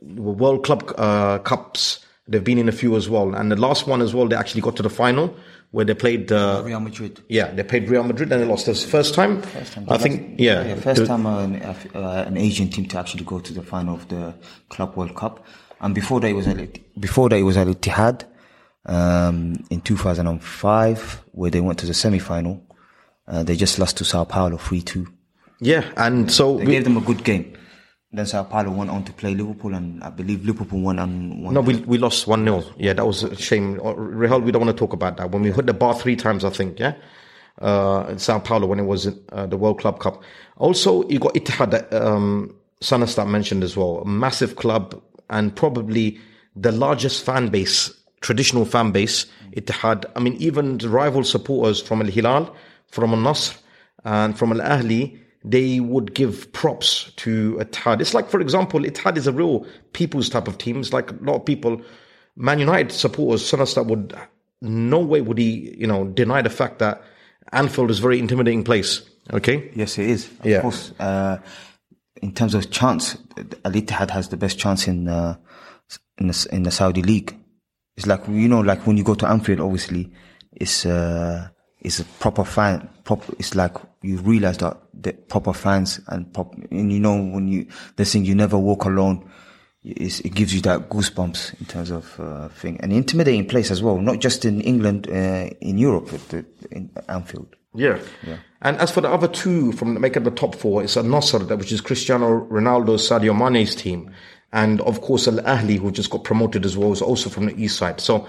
[0.00, 2.04] World Club uh, Cups.
[2.26, 4.26] They've been in a few as well, and the last one as well.
[4.26, 5.34] They actually got to the final
[5.70, 7.22] where they played uh, Real Madrid.
[7.28, 8.66] Yeah, they played Real Madrid and they lost.
[8.66, 9.42] This first time.
[9.42, 9.86] First time.
[9.88, 10.38] I think.
[10.38, 10.64] Yeah.
[10.66, 13.94] yeah first time uh, an, uh, an Asian team to actually go to the final
[13.94, 14.34] of the
[14.68, 15.44] Club World Cup,
[15.80, 16.66] and before that it was Al,
[16.98, 18.24] before that it was Al Ittihad
[18.86, 22.64] um, in 2005 where they went to the semi-final,
[23.28, 25.06] Uh, they just lost to Sao Paulo 3-2.
[25.60, 27.52] Yeah, and so They we, gave them a good game.
[28.10, 31.52] Then Sao Paulo went on to play Liverpool, and I believe Liverpool won on one.
[31.52, 33.78] no, we we lost one 0 Yeah, that was a shame.
[33.80, 35.30] Uh, Ruhel, we don't want to talk about that.
[35.30, 36.78] When we hit the bar three times, I think.
[36.78, 36.94] Yeah,
[37.60, 40.22] uh, in Sao Paulo when it was uh, the World Club Cup.
[40.56, 43.98] Also, you got Ittihad that um, Sunastat mentioned as well.
[43.98, 46.18] A massive club and probably
[46.56, 49.26] the largest fan base, traditional fan base.
[49.52, 50.06] Ittihad.
[50.16, 52.54] I mean, even the rival supporters from Al Hilal,
[52.88, 53.56] from Al Nasr,
[54.04, 58.00] and from Al Ahli, they would give props to Ittihad.
[58.00, 60.80] It's like, for example, Ittihad is a real people's type of team.
[60.80, 61.80] It's like a lot of people,
[62.36, 64.14] Man United supporters, Sunastat would,
[64.62, 67.02] no way would he, you know, deny the fact that
[67.52, 69.02] Anfield is a very intimidating place.
[69.32, 69.70] Okay.
[69.74, 70.26] Yes, it is.
[70.40, 70.60] Of Yeah.
[70.60, 70.92] course.
[70.98, 71.38] Uh,
[72.20, 73.16] in terms of chance,
[73.64, 75.36] Al Ittihad has the best chance in uh,
[76.18, 77.34] in the, in the Saudi league.
[77.96, 80.10] It's like you know, like when you go to Anfield, obviously,
[80.52, 81.48] it's uh,
[81.80, 82.88] it's a proper fan.
[83.04, 83.34] Proper.
[83.38, 87.66] It's like you realize that the proper fans and prop, and you know when you
[87.96, 89.28] the thing you never walk alone.
[89.84, 93.98] It gives you that goosebumps in terms of uh, thing, an intimidating place as well.
[93.98, 97.54] Not just in England, uh, in Europe, at the, in Anfield.
[97.74, 98.38] Yeah.
[98.60, 101.72] And as for the other two from making the top four, it's Al that which
[101.72, 104.10] is Cristiano Ronaldo, Sadio Mane's team.
[104.52, 107.62] And of course, Al Ahli, who just got promoted as well, is also from the
[107.62, 108.00] east side.
[108.00, 108.26] So,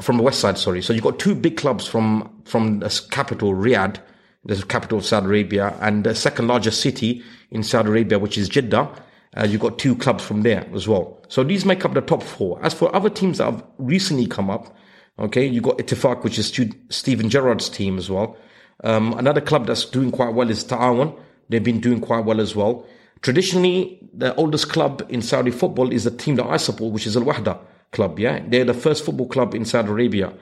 [0.00, 0.82] from the west side, sorry.
[0.82, 3.98] So you've got two big clubs from, from the capital, Riyadh,
[4.44, 8.48] the capital of Saudi Arabia, and the second largest city in Saudi Arabia, which is
[8.48, 8.90] Jeddah.
[9.36, 11.20] Uh, you've got two clubs from there as well.
[11.28, 12.58] So these make up the top four.
[12.62, 14.74] As for other teams that have recently come up,
[15.18, 18.36] okay, you've got Ittifaq, which is Stu- Steven Gerrard's team as well.
[18.84, 21.14] Um, another club that's doing quite well is Ta'awan.
[21.48, 22.86] They've been doing quite well as well.
[23.22, 27.16] Traditionally, the oldest club in Saudi football is the team that I support, which is
[27.16, 27.58] Al Wahda
[27.94, 28.18] club.
[28.18, 30.34] Yeah, they're the first football club in Saudi Arabia,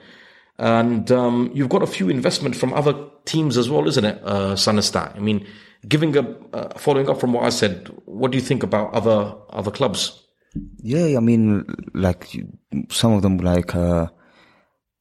[0.57, 2.93] and um, you've got a few investment from other
[3.25, 5.15] teams as well, isn't it, uh, Sanistar?
[5.15, 5.45] I mean,
[5.87, 6.21] giving a
[6.53, 10.19] uh, following up from what I said, what do you think about other other clubs?
[10.77, 12.27] Yeah, I mean, like
[12.89, 14.07] some of them, like uh,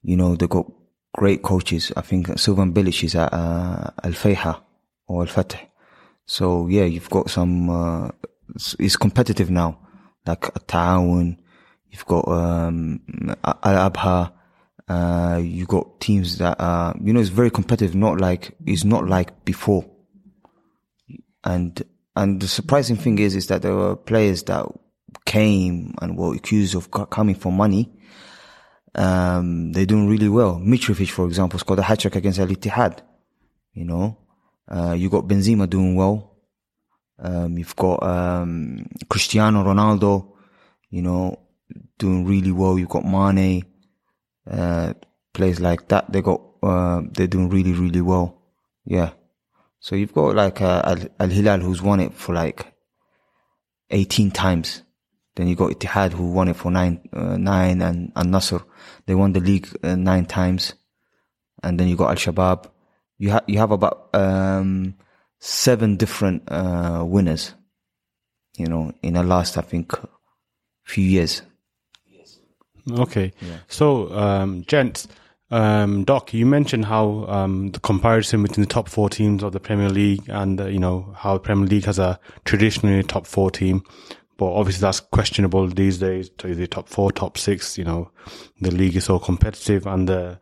[0.02, 0.66] you know, they got
[1.14, 1.92] great coaches.
[1.96, 4.60] I think Slaven Bilic is at uh, Al Fayha
[5.06, 5.60] or Al Fatah.
[6.26, 7.68] So yeah, you've got some.
[7.68, 8.08] Uh,
[8.78, 9.78] it's, competitive now,
[10.26, 11.38] like Ta'awun.
[11.92, 13.00] You've got um,
[13.44, 14.32] Al Abha.
[14.88, 17.94] Uh, you got teams that uh, you know, it's very competitive.
[17.94, 19.84] Not like it's not like before.
[21.44, 21.80] And
[22.16, 24.66] and the surprising thing is, is that there were players that
[25.26, 27.92] came and were accused of coming for money.
[28.94, 30.58] Um, they're doing really well.
[30.58, 33.00] Mitrovic, for example, scored a hat trick against Al Ittihad.
[33.74, 34.18] You know,
[34.68, 36.36] uh, you got Benzema doing well.
[37.18, 40.32] Um, you've got um, Cristiano Ronaldo,
[40.90, 41.38] you know,
[41.98, 42.78] doing really well.
[42.78, 43.64] You've got Mane,
[44.50, 44.94] uh,
[45.32, 46.12] players like that.
[46.12, 48.42] They got uh, they're doing really, really well.
[48.84, 49.10] Yeah.
[49.80, 52.72] So you've got like uh, Al, Al Hilal who's won it for like
[53.90, 54.82] 18 times.
[55.34, 58.62] Then you got Ittihad who won it for nine, uh, nine and Al Nasr.
[59.06, 60.74] They won the league uh, nine times.
[61.62, 62.70] And then you got Al Shabab.
[63.18, 64.94] You have, you have about, um,
[65.38, 67.54] seven different, uh, winners,
[68.56, 69.92] you know, in the last, I think,
[70.84, 71.42] few years.
[72.90, 73.32] Okay.
[73.68, 75.08] So, um, gents,
[75.50, 79.60] um, Doc, you mentioned how um, the comparison between the top four teams of the
[79.60, 83.82] Premier League and uh, you know how Premier League has a traditionally top four team,
[84.38, 86.30] but obviously that's questionable these days.
[86.38, 88.10] To the top four, top six, you know,
[88.62, 90.38] the league is so competitive, and the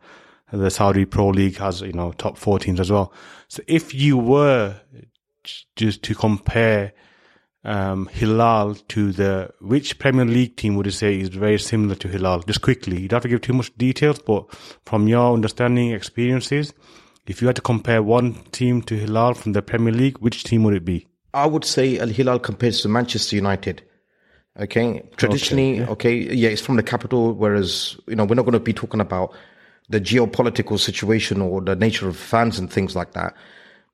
[0.53, 3.13] the Saudi Pro League has you know top four teams as well.
[3.49, 4.79] So, if you were
[5.75, 6.93] just to compare
[7.63, 12.07] um, Hilal to the which Premier League team would you say is very similar to
[12.07, 12.39] Hilal?
[12.41, 14.45] Just quickly, you don't have to give too much details, but
[14.85, 16.73] from your understanding, experiences,
[17.27, 20.63] if you had to compare one team to Hilal from the Premier League, which team
[20.63, 21.07] would it be?
[21.33, 23.83] I would say Al Hilal compares to Manchester United.
[24.59, 26.49] Okay, traditionally, okay, yeah.
[26.49, 27.33] it's from the capital.
[27.33, 29.33] Whereas you know we're not going to be talking about
[29.87, 33.33] the geopolitical situation or the nature of fans and things like that.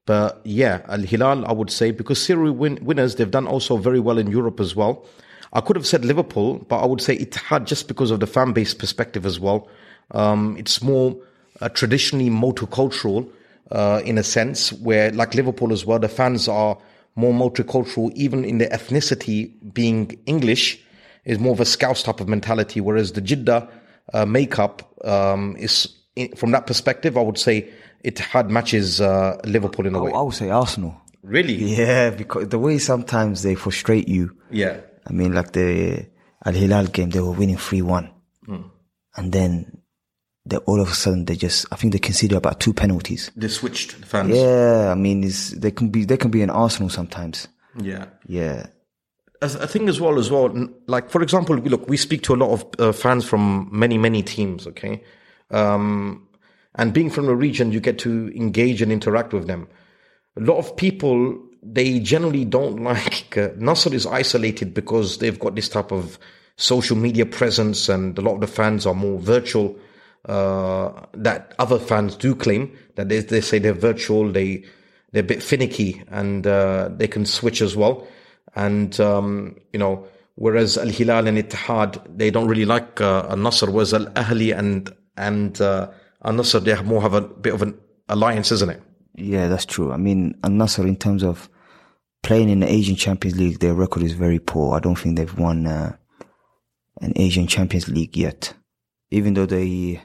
[0.08, 4.00] But yeah, Al Hilal, I would say because serial win- winners, they've done also very
[4.00, 5.06] well in Europe as well.
[5.52, 8.54] I could have said Liverpool, but I would say Ittihad just because of the fan
[8.54, 9.67] base perspective as well.
[10.12, 11.15] Um, it's more
[11.60, 13.30] uh, traditionally multicultural
[13.72, 16.78] uh, in a sense, where like Liverpool as well, the fans are
[17.15, 20.80] more multicultural, even in their ethnicity being English,
[21.26, 22.80] is more of a Scouse type of mentality.
[22.80, 23.67] Whereas the Jeddah
[24.13, 27.70] uh, makeup um, is, in, from that perspective, I would say
[28.03, 30.12] Ittihad matches uh, Liverpool in a way.
[30.13, 30.95] I would say Arsenal.
[31.23, 31.53] Really?
[31.55, 34.36] Yeah, because the way sometimes they frustrate you.
[34.51, 34.79] Yeah.
[35.05, 36.07] I mean, like the
[36.45, 38.12] Al Hilal game, they were winning 3 1.
[39.17, 39.81] And then
[40.45, 43.31] they all of a sudden they just I think they conceded about two penalties.
[43.36, 44.36] They switched the fans.
[44.36, 47.47] Yeah, I mean, it's, they can be they can be an Arsenal sometimes.
[47.81, 48.05] Yeah.
[48.27, 48.67] Yeah,
[49.41, 50.53] As a thing as well, as well,
[50.88, 53.97] like for example, we look, we speak to a lot of uh, fans from many,
[53.97, 55.03] many teams, okay?
[55.51, 56.26] Um,
[56.75, 59.67] and being from the region, you get to engage and interact with them.
[60.38, 65.56] A lot of people, they generally don't like, uh, Nassr is isolated because they've got
[65.56, 66.19] this type of
[66.58, 69.77] social media presence and a lot of the fans are more virtual,
[70.25, 74.63] uh, that other fans do claim that they, they say they're virtual, they,
[75.12, 78.08] they're a bit finicky and, uh, they can switch as well.
[78.56, 83.38] And, um, you know, whereas Al Hilal and Ittihad, they don't really like, uh, Al
[83.38, 85.89] Nassr, whereas Al Ahli and, and, uh,
[86.23, 87.77] Al Nassr, they have more have a bit of an
[88.10, 88.82] alliance, isn't it?
[89.17, 89.91] yeah, that's true.
[89.91, 91.49] I mean, Al Nassr in terms of
[92.21, 94.75] playing in the Asian Champions League, their record is very poor.
[94.75, 95.95] I don't think they've won uh,
[97.01, 98.53] an Asian Champions League yet,
[99.10, 100.01] even though they,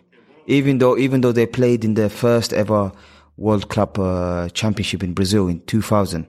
[0.46, 2.90] even though even though they played in their first ever
[3.36, 6.26] World Club uh, Championship in Brazil in 2000.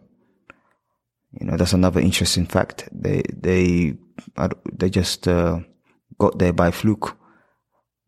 [1.40, 2.90] You know, that's another interesting fact.
[2.92, 3.98] They they
[4.74, 5.60] they just uh,
[6.20, 7.18] got there by fluke.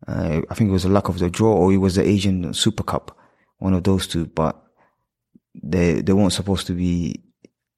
[0.06, 2.54] Uh, I think it was a luck of the draw, or it was the Asian
[2.54, 3.16] Super Cup,
[3.58, 4.26] one of those two.
[4.26, 4.62] But
[5.54, 7.22] they they weren't supposed to be.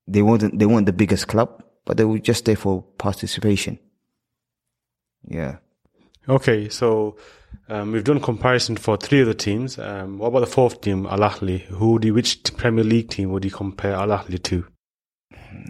[0.07, 3.79] They weren't they weren't the biggest club, but they were just there for participation.
[5.27, 5.57] Yeah.
[6.29, 7.17] Okay, so
[7.69, 9.79] um, we've done comparison for three of the teams.
[9.79, 11.63] Um, what about the fourth team, Al Ahli?
[11.63, 14.67] Who do which Premier League team would you compare Al Ahli to?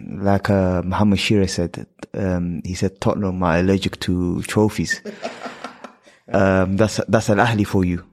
[0.08, 5.00] Like uh, Muhammad Shira said, um, he said Tottenham are allergic to trophies.
[6.32, 8.04] um, that's that's Al Ahli for you.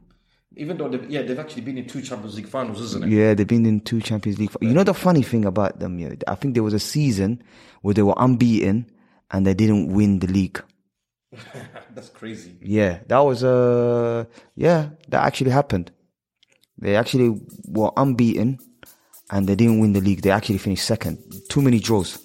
[0.58, 3.10] Even though, they've, yeah, they've actually been in two Champions League finals, isn't it?
[3.10, 4.51] Yeah, they've been in two Champions League.
[4.62, 7.43] You know the funny thing about them, yeah, I think there was a season
[7.82, 8.89] where they were unbeaten
[9.32, 10.63] and they didn't win the league.
[11.93, 12.56] That's crazy.
[12.62, 14.25] Yeah, that was uh
[14.56, 15.91] yeah, that actually happened.
[16.78, 18.60] They actually were unbeaten
[19.32, 20.21] and they didn't win the league.
[20.21, 21.19] They actually finished second.
[21.49, 22.19] Too many draws.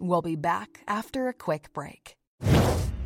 [0.00, 2.16] We'll be back after a quick break.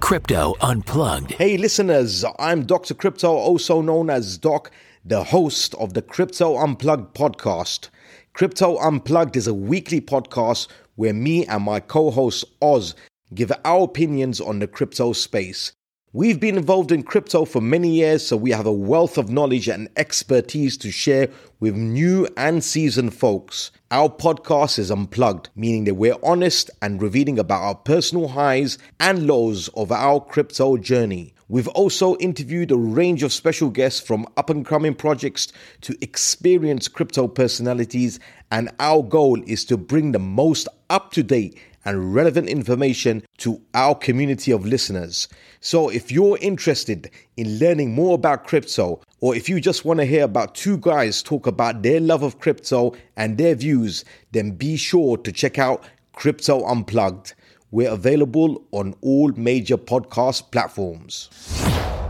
[0.01, 1.33] Crypto Unplugged.
[1.33, 2.95] Hey, listeners, I'm Dr.
[2.95, 4.71] Crypto, also known as Doc,
[5.05, 7.89] the host of the Crypto Unplugged podcast.
[8.33, 12.95] Crypto Unplugged is a weekly podcast where me and my co host Oz
[13.35, 15.73] give our opinions on the crypto space.
[16.15, 19.69] We've been involved in crypto for many years, so we have a wealth of knowledge
[19.69, 21.29] and expertise to share
[21.61, 23.73] with new and seasoned folks.
[23.91, 29.27] Our podcast is unplugged, meaning that we're honest and revealing about our personal highs and
[29.27, 31.35] lows of our crypto journey.
[31.49, 36.95] We've also interviewed a range of special guests from up and coming projects to experienced
[36.95, 38.19] crypto personalities,
[38.51, 43.61] and our goal is to bring the most up to date and relevant information to
[43.75, 45.29] our community of listeners.
[45.61, 50.07] So, if you're interested in learning more about crypto, or if you just want to
[50.07, 54.77] hear about two guys talk about their love of crypto and their views, then be
[54.77, 57.35] sure to check out Crypto Unplugged.
[57.71, 61.29] We're available on all major podcast platforms.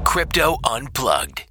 [0.04, 1.47] Crypto Unplugged.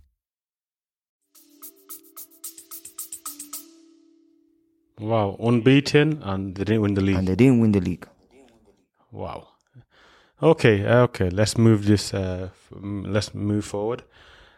[5.00, 7.18] Wow, unbeaten and they didn't win the league.
[7.18, 8.08] And they didn't win the league.
[9.12, 9.50] Wow.
[10.42, 11.30] Okay, uh, okay.
[11.30, 12.14] Let's move this.
[12.14, 14.04] Uh, f- let's move forward.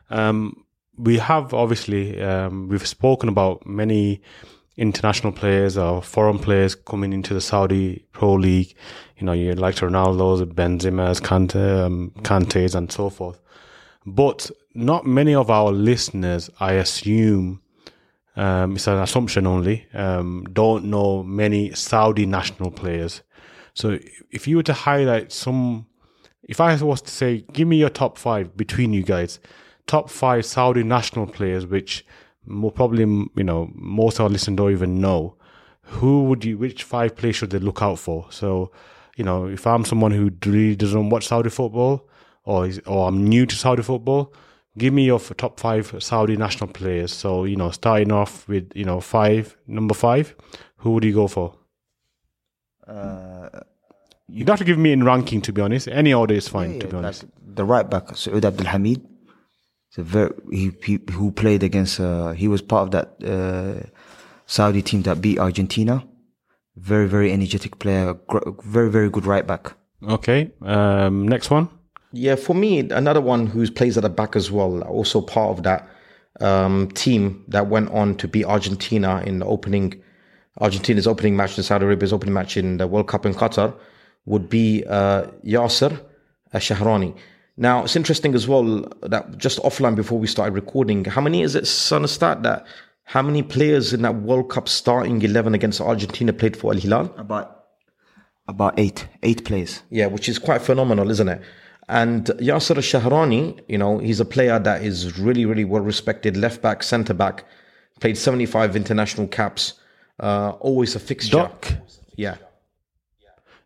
[0.09, 0.65] Um,
[0.97, 4.21] we have obviously um, we've spoken about many
[4.75, 8.73] international players or foreign players coming into the Saudi Pro League.
[9.17, 13.39] You know, you like Ronaldo's, Benzema's, Kante, um, Kante's, and so forth.
[14.05, 17.61] But not many of our listeners, I assume,
[18.39, 23.21] um, it's an assumption only, um, don't know many Saudi national players.
[23.73, 23.99] So
[24.31, 25.87] if you were to highlight some,
[26.43, 29.39] if I was to say, give me your top five between you guys,
[29.87, 32.05] top five Saudi national players, which
[32.45, 33.01] more probably,
[33.35, 35.35] you know, most of our listeners don't even know,
[35.81, 38.25] who would you, which five players should they look out for?
[38.29, 38.71] So,
[39.17, 42.07] you know, if I'm someone who really doesn't watch Saudi football
[42.45, 44.33] or is, or I'm new to Saudi football,
[44.79, 47.11] give me your top five Saudi national players.
[47.13, 50.35] So, you know, starting off with, you know, five, number five,
[50.77, 51.53] who would you go for?
[54.31, 55.87] You don't have to give me in ranking, to be honest.
[55.87, 57.23] Any order is fine, to be Yeah, honest.
[57.23, 59.01] like the right back, Saud Abdul Hamid.
[59.97, 63.87] Very, he, he, who played against, uh, he was part of that, uh,
[64.45, 66.03] Saudi team that beat Argentina.
[66.75, 68.13] Very, very energetic player.
[68.27, 69.73] gr- Very, very good right back.
[70.07, 70.51] Okay.
[70.61, 71.67] Um, next one.
[72.11, 75.63] Yeah, for me, another one who plays at the back as well, also part of
[75.63, 75.87] that
[76.39, 80.01] um, team that went on to beat Argentina in the opening,
[80.59, 83.75] Argentina's opening match and Saudi Arabia's opening match in the World Cup in Qatar,
[84.25, 85.99] would be uh, Yasser
[86.53, 87.15] Shahrani.
[87.57, 91.55] Now it's interesting as well that just offline before we started recording, how many is
[91.55, 92.65] it Sunastat that
[93.03, 97.13] how many players in that World Cup starting eleven against Argentina played for Al Hilal?
[97.17, 97.65] About
[98.47, 99.83] about eight eight players.
[99.89, 101.41] Yeah, which is quite phenomenal, isn't it?
[101.89, 106.37] And Yasser Shahrani, you know, he's a player that is really, really well respected.
[106.37, 107.45] Left back, centre back,
[107.99, 109.73] played 75 international caps,
[110.19, 111.37] uh, always a fixture.
[111.37, 111.73] Doc,
[112.15, 112.35] Yeah.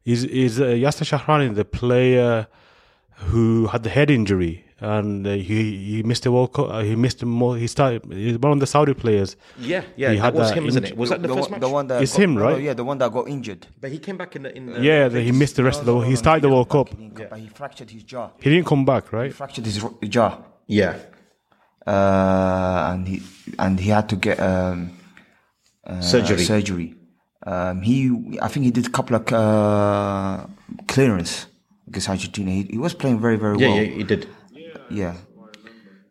[0.06, 2.48] is is uh, Yasser Shahrani the player
[3.30, 5.58] who had the head injury and uh, he
[5.92, 6.68] he missed the World Cup?
[6.70, 7.56] Uh, he missed the more.
[7.58, 8.02] He started.
[8.12, 9.36] He's one of the Saudi players.
[9.58, 10.98] Yeah, yeah, He that was that him, isn't inj- it?
[10.98, 11.62] Was that the, first one, match?
[11.62, 12.62] the one that It's got- him, no, no, right?
[12.68, 13.66] yeah, the one that got injured.
[13.82, 14.52] But he came back in the.
[14.58, 15.96] In the Yeah, the, he missed the rest of the.
[16.02, 16.90] He started the World Cup.
[16.90, 18.30] He didn't come He fractured his jaw.
[18.44, 19.28] He didn't come back, right?
[19.28, 19.78] He fractured his
[20.10, 20.98] jaw, yeah.
[21.88, 23.22] uh, and he
[23.60, 24.92] and he had to get um,
[25.86, 26.44] uh, Surgery.
[26.44, 26.96] Surgery.
[27.46, 28.10] Um, he,
[28.42, 30.46] I think he did a couple of uh,
[30.88, 31.48] clearance
[31.88, 32.52] against Argentina.
[32.52, 33.78] He, he was playing very, very Yeah, well.
[33.78, 34.28] yeah, he did.
[34.90, 35.16] Yeah,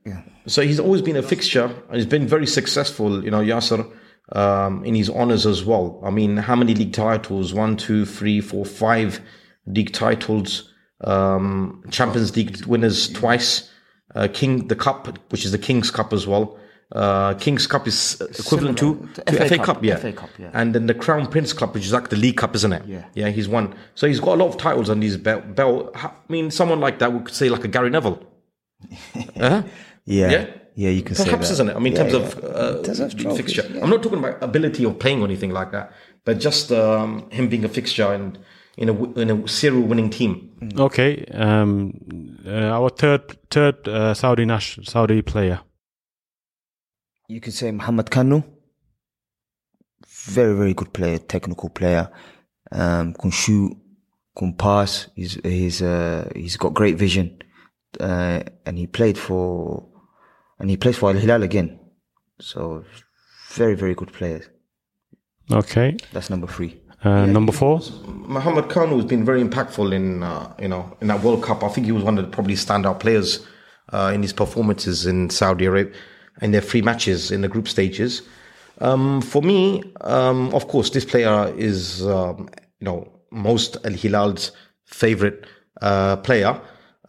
[0.05, 0.23] yeah.
[0.47, 1.65] So he's always been a fixture.
[1.65, 3.91] and He's been very successful, you know, Yasser,
[4.33, 6.01] um, in his honours as well.
[6.05, 7.55] I mean, how many league titles?
[7.55, 9.21] One, two, three, four, five
[9.67, 10.73] league titles.
[11.05, 13.71] Um, Champions League winners twice.
[14.15, 16.59] Uh, King, the Cup, which is the King's Cup as well.
[16.95, 19.97] Uh, King's Cup is equivalent Similar to, to to FA FA Cup, Cup, yeah.
[19.97, 20.51] FA Cup, yeah.
[20.53, 22.85] And then the Crown Prince Cup, which is like the League Cup, isn't it?
[22.87, 23.07] Yeah.
[23.15, 23.75] Yeah, he's won.
[23.95, 25.55] So he's got a lot of titles on his belt.
[25.55, 25.91] belt.
[25.95, 28.23] I mean, someone like that, would say like a Gary Neville.
[29.17, 29.63] Uh-huh.
[30.05, 30.47] Yeah, Yeah?
[30.75, 31.53] yeah, you can say Perhaps, that.
[31.55, 31.77] isn't it?
[31.77, 32.39] I mean, in Yeah, terms yeah.
[32.41, 33.67] of uh, In terms of trophies, fixture.
[33.75, 33.83] yeah.
[33.83, 35.93] I'm not talking about ability of playing or anything like that,
[36.25, 38.39] but just um, him being a fixture and
[38.77, 40.51] in a w- in a serial winning team.
[40.79, 41.25] Okay.
[41.33, 41.93] Um,
[42.47, 45.61] uh, our third third uh, Saudi national Saudi player.
[47.29, 48.45] You can say Muhammad Kanno.
[50.27, 52.11] Very, very good player, technical player.
[52.71, 53.77] Um, can shoot,
[54.37, 55.09] can pass.
[55.15, 57.39] He's he's uh, he's got great vision,
[58.01, 59.87] uh, and he played for,
[60.59, 61.79] and he plays for Al Hilal again.
[62.41, 62.85] So,
[63.51, 64.43] very, very good player.
[65.51, 65.97] Okay.
[66.13, 66.81] That's number three.
[67.05, 67.81] Uh, number four.
[68.07, 71.65] Mohamed Kanno has been very impactful in uh, you know in that World Cup.
[71.65, 73.45] I think he was one of the probably standout players
[73.93, 75.93] uh, in his performances in Saudi Arabia
[76.41, 78.23] in their three matches in the group stages.
[78.81, 84.53] Um, for me, um, of course, this player is um, you know most Al Hilal's
[84.85, 85.47] favorite
[85.81, 86.61] uh, player.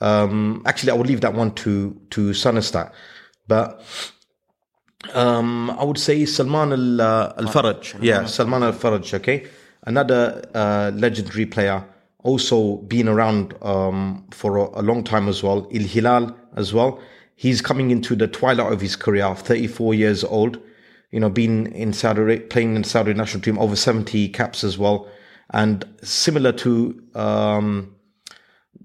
[0.03, 2.91] Um, actually, I would leave that one to to Sunastat,
[3.47, 3.81] but
[5.13, 7.95] um, I would say Salman Al uh, Al Faraj.
[8.01, 9.13] Yeah, Salman Al Faraj.
[9.13, 9.47] Okay,
[9.87, 11.85] another uh, legendary player,
[12.19, 15.67] also been around um, for a, a long time as well.
[15.71, 16.99] Il Hilal as well.
[17.37, 19.33] He's coming into the twilight of his career.
[19.33, 20.59] Thirty-four years old.
[21.11, 25.07] You know, been in Saudi playing in Saudi national team, over seventy caps as well,
[25.51, 27.01] and similar to.
[27.15, 27.95] Um,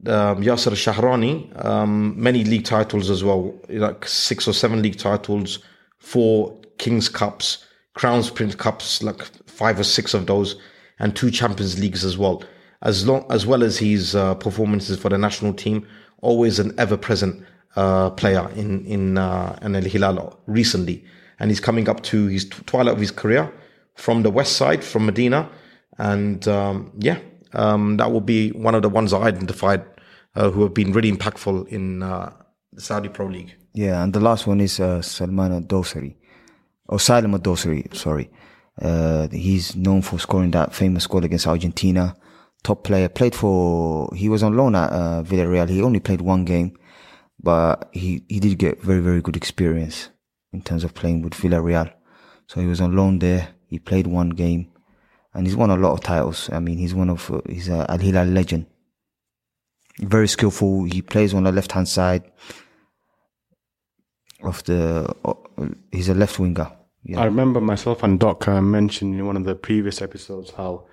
[0.07, 5.59] um, Yasser Shahrani, um, many league titles as well, like six or seven league titles,
[5.99, 7.65] four Kings Cups,
[7.95, 10.57] Crowns Prince Cups, like five or six of those,
[10.99, 12.43] and two Champions Leagues as well.
[12.83, 15.87] As long as well as his uh, performances for the national team,
[16.21, 17.45] always an ever-present
[17.77, 21.05] uh, player in in uh, in Al Hilal recently,
[21.41, 23.53] and he's coming up to his twilight of his career
[23.95, 25.49] from the west side, from Medina,
[25.99, 27.19] and um, yeah,
[27.53, 29.85] um, that will be one of the ones I identified
[30.35, 32.33] uh, who have been really impactful in uh,
[32.73, 33.55] the Saudi Pro League.
[33.75, 36.17] Yeah, and the last one is uh, Salman al-Dosari.
[36.89, 38.31] Oh, Salim al-Dosari, sorry.
[38.81, 42.17] Uh, he's known for scoring that famous goal against Argentina.
[42.63, 43.09] Top player.
[43.09, 45.69] Played for, he was on loan at uh, Villarreal.
[45.69, 46.77] He only played one game,
[47.41, 50.11] but he, he did get very, very good experience
[50.53, 51.93] in terms of playing with Villarreal.
[52.47, 53.49] So he was on loan there.
[53.67, 54.71] He played one game
[55.35, 56.51] and he's won a lot of titles.
[56.53, 58.67] I mean, he's one of, he's a Al Hilal legend.
[59.99, 60.85] Very skillful.
[60.85, 62.23] He plays on the left hand side
[64.43, 65.13] of the.
[65.25, 65.35] Uh,
[65.91, 66.71] he's a left winger.
[67.03, 67.21] Yeah.
[67.21, 70.85] I remember myself and Doc uh, mentioned in one of the previous episodes how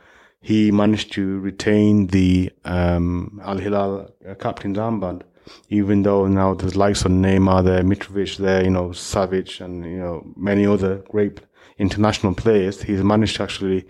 [0.42, 5.24] he managed to retain the um, Al Hilal uh, captain's armband,
[5.70, 9.98] even though now there's likes of Neymar there, Mitrovic there, you know, Savic, and you
[9.98, 11.42] know many other great
[11.78, 12.82] international players.
[12.82, 13.88] He's managed to actually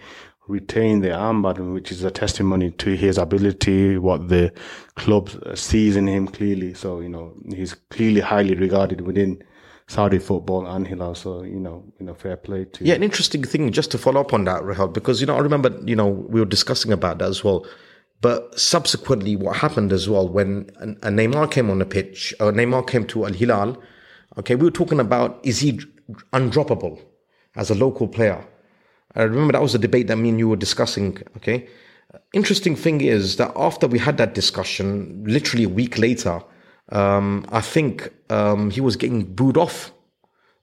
[0.48, 4.54] retain the armband, which is a testimony to his ability, what the
[4.96, 6.74] club sees in him clearly.
[6.74, 9.44] So you know he's clearly highly regarded within
[9.88, 11.16] Saudi football and Hilal.
[11.16, 14.22] So you know, you know, fair play to Yeah, an interesting thing just to follow
[14.22, 17.20] up on that, Ruhel, because you know I remember you know we were discussing about
[17.20, 17.66] that as well.
[18.22, 22.88] But subsequently, what happened as well when a, Neymar came on the pitch, or Neymar
[22.88, 23.82] came to Al Hilal,
[24.38, 25.80] okay, we were talking about is he
[26.34, 27.00] undroppable
[27.56, 28.46] as a local player?
[29.16, 31.18] I remember that was a debate that me and you were discussing.
[31.38, 31.68] Okay,
[32.34, 36.42] interesting thing is that after we had that discussion, literally a week later,
[36.90, 39.92] um, I think um, he was getting booed off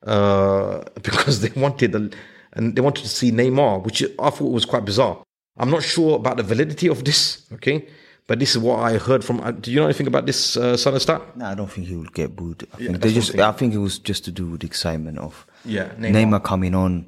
[0.06, 2.10] uh, because they wanted a,
[2.52, 5.22] and they wanted to see Neymar, which I thought was quite bizarre.
[5.56, 7.86] I'm not sure about the validity of this, okay,
[8.26, 9.40] but this is what I heard from.
[9.40, 11.36] Uh, do you know anything about this, uh, Sunastat?
[11.36, 12.66] No, I don't think he will get booed.
[12.72, 13.38] I think that's they just.
[13.38, 17.06] I think it was just to do with the excitement of Yeah, Neymar, coming on.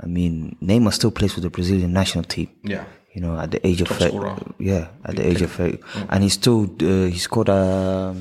[0.00, 2.48] I mean, Neymar still plays for the Brazilian national team.
[2.62, 2.84] Yeah.
[3.14, 4.36] You know, at the age of Top 30, scorer.
[4.58, 5.78] yeah, at the age of 30.
[6.08, 8.14] and he still uh, he scored a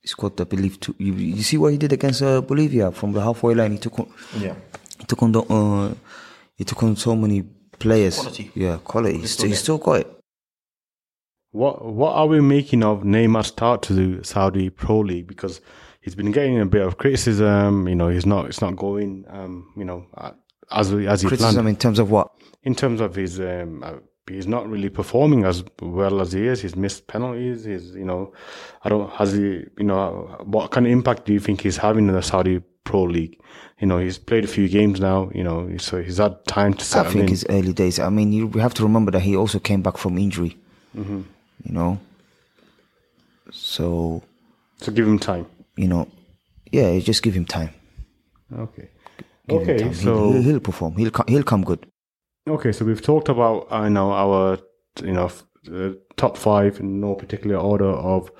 [0.00, 0.94] he scored I believe two.
[0.98, 3.72] You, you see what he did against uh, Bolivia from the halfway line.
[3.72, 4.54] He took on, Yeah.
[4.98, 5.94] he took on the, uh,
[6.56, 7.42] he took on so many
[7.78, 8.18] players.
[8.18, 8.50] Quality.
[8.54, 9.18] Yeah, quality.
[9.18, 10.16] He's still, still he's still got it.
[11.52, 15.26] What what are we making of Neymar's start to the Saudi Pro League?
[15.26, 15.60] Because
[16.00, 17.88] he's been getting a bit of criticism.
[17.88, 19.24] You know, he's not it's not going.
[19.28, 20.06] Um, you know,
[20.72, 22.28] as as he Criticism planned in terms of what?
[22.62, 23.40] in terms of his.
[23.40, 23.94] Um, uh,
[24.28, 26.60] he's not really performing as well as he is.
[26.62, 27.64] He's missed penalties.
[27.64, 28.32] He's you know,
[28.84, 32.06] I don't has he you know what kind of impact do you think he's having
[32.08, 33.40] in the Saudi Pro League?
[33.80, 35.30] You know, he's played a few games now.
[35.34, 37.32] You know, so he's had time to I think in.
[37.32, 37.98] it's early days.
[37.98, 40.56] I mean, you we have to remember that he also came back from injury.
[40.96, 41.22] Mm-hmm.
[41.64, 41.98] You know,
[43.50, 44.22] so
[44.78, 45.46] So give him time.
[45.76, 46.08] you know,
[46.70, 47.70] yeah, just give him time.
[48.56, 48.88] Okay.
[49.50, 50.96] Okay, so he'll, he'll, perform.
[50.96, 51.86] He'll come, he'll come good.
[52.48, 54.58] Okay, so we've talked about I know our
[55.02, 55.30] you know
[55.72, 58.30] uh, top five in no particular order of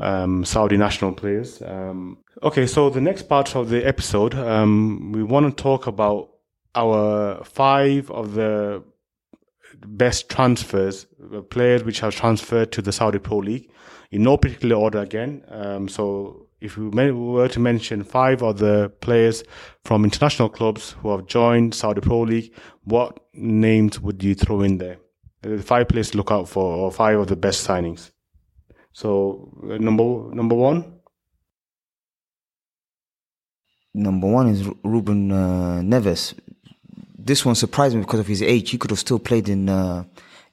[0.00, 1.62] um, Saudi national players.
[1.62, 6.30] Um, okay, so the next part of the episode, um, we want to talk about
[6.74, 8.82] our five of the
[9.86, 13.70] best transfers, uh, players which have transferred to the Saudi Pro League
[14.10, 15.42] in no particular order again.
[15.48, 19.44] Um, so if we were to mention five other players
[19.84, 22.52] from international clubs who have joined Saudi Pro League,
[22.84, 24.98] what names would you throw in there?
[25.42, 28.10] The five players to look out for, or five of the best signings.
[28.92, 30.96] So uh, number number one,
[33.96, 36.34] Number one is Ruben uh, Neves.
[37.18, 38.70] This one surprised me because of his age.
[38.70, 40.04] He could have still played in uh,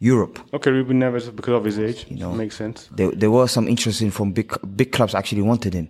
[0.03, 0.39] Europe.
[0.53, 2.33] okay, Ruben Neves because of his age, You know.
[2.33, 2.89] makes sense.
[2.97, 5.87] There, there was some interest in from big big clubs actually wanted him.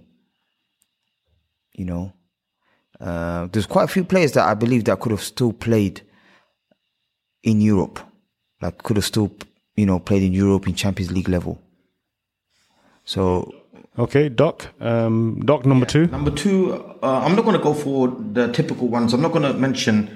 [1.74, 2.14] You know,
[3.02, 6.02] uh, there's quite a few players that I believe that could have still played
[7.42, 8.00] in Europe,
[8.62, 9.32] like could have still
[9.76, 11.58] you know played in Europe in Champions League level.
[13.06, 13.54] So
[13.98, 16.08] Okay, Doc, um, Doc number two.
[16.08, 19.14] Number two, uh, I'm not going to go for the typical ones.
[19.14, 20.10] I'm not going to mention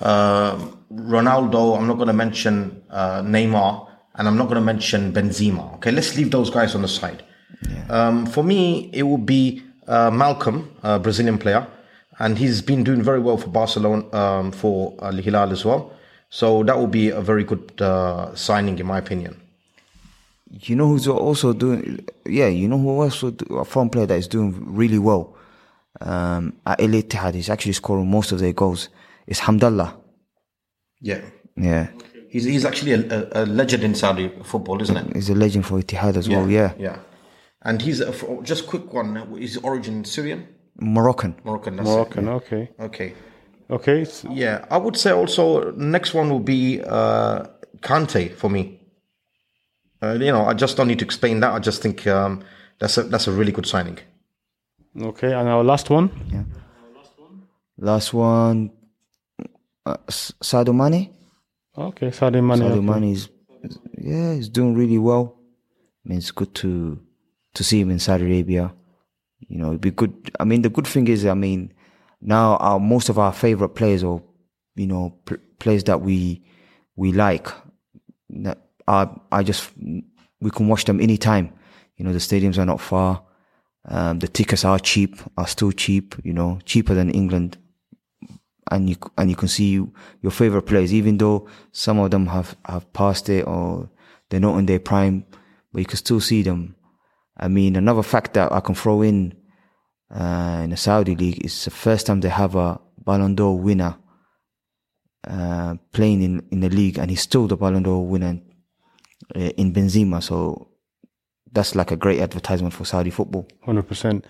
[0.00, 0.56] uh,
[0.92, 1.76] Ronaldo.
[1.76, 5.74] I'm not going to mention uh, Neymar, and I'm not going to mention Benzema.
[5.76, 7.22] Okay, let's leave those guys on the side.
[7.88, 11.66] Um, for me, it will be uh, Malcom, a Brazilian player,
[12.18, 15.92] and he's been doing very well for Barcelona um, for Al Hilal as well.
[16.30, 19.40] So that will be a very good uh, signing, in my opinion.
[20.60, 22.06] you know who's also doing?
[22.24, 25.34] Yeah, you know who also do, a foreign player that is doing really well
[26.00, 27.34] um, at El Ittihad.
[27.34, 28.88] He's actually scoring most of their goals.
[29.26, 29.94] It's Hamdallah.
[31.00, 31.20] Yeah,
[31.56, 31.88] Yeah,
[32.30, 35.14] he's he's actually a, a, a legend in Saudi football, isn't it?
[35.14, 36.48] he's a legend for Ittihad as well.
[36.48, 36.98] Yeah, Yeah.
[37.66, 38.12] And he's a,
[38.42, 39.16] just quick one.
[39.40, 40.46] His origin Syrian,
[40.78, 41.34] Moroccan.
[41.44, 41.76] Moroccan.
[41.76, 42.30] That's Moroccan, It.
[42.32, 42.70] okay.
[42.80, 43.14] Okay.
[43.70, 47.46] Okay, s- Yeah, I would say also next one will be uh,
[47.80, 48.80] Kante for me.
[50.02, 51.52] Uh, you know, I just don't need to explain that.
[51.54, 52.42] I just think um,
[52.78, 53.98] that's a that's a really good signing.
[55.00, 56.10] okay, and our last one.
[56.30, 56.44] Yeah.
[56.94, 57.42] Last one.
[57.78, 58.70] Last one,
[59.86, 61.10] uh, Sadio Mane.
[61.76, 62.60] Okay, Sadio Mane.
[62.60, 62.82] Sadio.
[62.84, 63.28] Mane is,
[63.98, 65.36] yeah, he's doing really well.
[66.04, 67.00] I mean, it's good to
[67.54, 68.74] to see him in Saudi Arabia.
[69.40, 70.30] You know, it'd be good.
[70.40, 71.72] I mean, the good thing is, I mean,
[72.20, 74.22] now our most of our favorite players, or
[74.76, 76.44] you know, pl- players that we
[76.96, 77.48] we like,
[78.30, 78.58] that
[78.88, 79.70] are I just
[80.40, 81.52] we can watch them anytime.
[81.96, 83.22] You know, the stadiums are not far.
[83.86, 86.14] Um, the tickets are cheap, are still cheap.
[86.24, 87.58] You know, cheaper than England
[88.70, 89.72] and you and you can see
[90.22, 93.90] your favorite players, even though some of them have have passed it or
[94.28, 95.24] they're not in their prime,
[95.72, 96.76] but you can still see them.
[97.36, 99.34] I mean, another fact that I can throw in
[100.10, 103.96] uh, in the Saudi league is the first time they have a Ballon d'Or winner
[105.26, 108.40] uh, playing in in the league, and he's still the Ballon d'Or winner
[109.36, 110.22] uh, in Benzema.
[110.22, 110.68] So
[111.52, 113.46] that's like a great advertisement for Saudi football.
[113.62, 114.24] Hundred percent.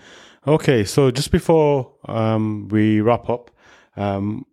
[0.47, 3.49] Okay, so just before um, we wrap up,
[3.95, 4.45] um,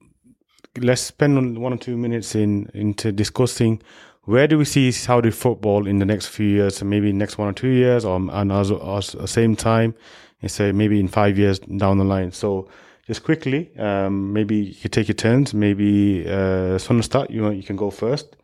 [0.78, 3.82] let's spend one or two minutes in into discussing
[4.24, 7.52] where do we see Saudi football in the next few years, maybe next one or
[7.52, 9.94] two years, or and as at the same time,
[10.40, 12.30] and say maybe in five years down the line.
[12.30, 12.68] So
[13.06, 15.52] just quickly, um, maybe you take your turns.
[15.52, 17.30] Maybe uh, start.
[17.30, 18.36] You you can go first.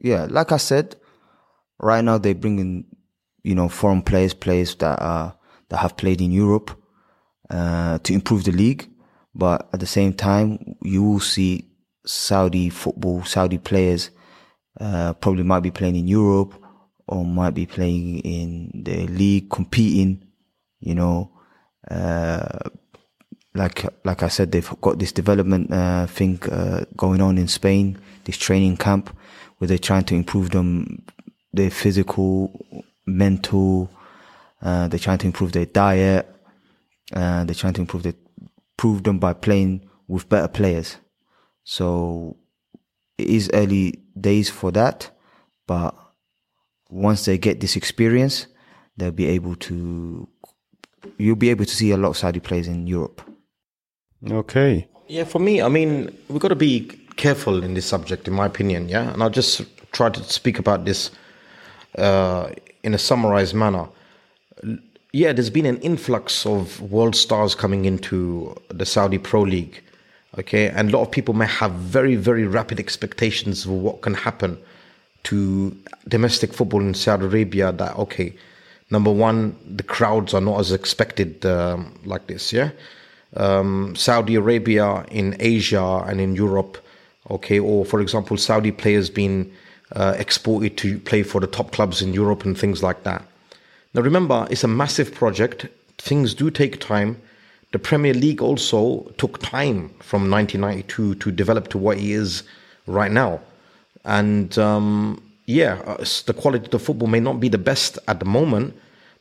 [0.00, 0.96] yeah, like I said,
[1.80, 2.84] right now they bring in,
[3.42, 5.36] you know, foreign players, players that are
[5.70, 6.70] that have played in Europe
[7.50, 8.88] uh, to improve the league.
[9.34, 11.68] But at the same time, you will see
[12.06, 14.10] Saudi football, Saudi players
[14.80, 16.54] uh, probably might be playing in Europe
[17.06, 20.24] or might be playing in the league, competing.
[20.80, 21.30] You know,
[21.90, 22.58] uh,
[23.54, 27.98] like like I said, they've got this development uh, thing uh, going on in Spain,
[28.24, 29.16] this training camp
[29.58, 31.02] where they're trying to improve them,
[31.52, 33.90] their physical, mental.
[34.60, 36.28] Uh, they're trying to improve their diet.
[37.12, 38.14] Uh, they're trying to improve their,
[38.76, 40.96] prove them by playing with better players.
[41.64, 42.36] So
[43.18, 45.10] it is early days for that,
[45.66, 45.94] but
[46.90, 48.46] once they get this experience,
[48.96, 50.28] they'll be able to.
[51.18, 53.20] You'll be able to see a lot of Saudi players in Europe.
[54.30, 54.88] Okay.
[55.06, 58.46] Yeah, for me, I mean, we've got to be careful in this subject, in my
[58.46, 58.88] opinion.
[58.88, 59.62] Yeah, and I'll just
[59.92, 61.10] try to speak about this
[61.98, 62.50] uh,
[62.82, 63.88] in a summarized manner.
[65.14, 69.80] Yeah, there's been an influx of world stars coming into the Saudi Pro League.
[70.36, 74.14] Okay, and a lot of people may have very, very rapid expectations of what can
[74.14, 74.58] happen
[75.22, 75.76] to
[76.08, 77.70] domestic football in Saudi Arabia.
[77.70, 78.34] That okay,
[78.90, 82.52] number one, the crowds are not as expected um, like this.
[82.52, 82.70] Yeah,
[83.36, 86.76] um, Saudi Arabia in Asia and in Europe,
[87.30, 89.52] okay, or for example, Saudi players being
[89.92, 93.24] uh, exported to play for the top clubs in Europe and things like that.
[93.94, 95.68] Now, remember, it's a massive project.
[95.98, 97.22] Things do take time.
[97.70, 102.42] The Premier League also took time from 1992 to develop to what it is
[102.86, 103.40] right now.
[104.04, 108.18] And um, yeah, uh, the quality of the football may not be the best at
[108.18, 108.74] the moment,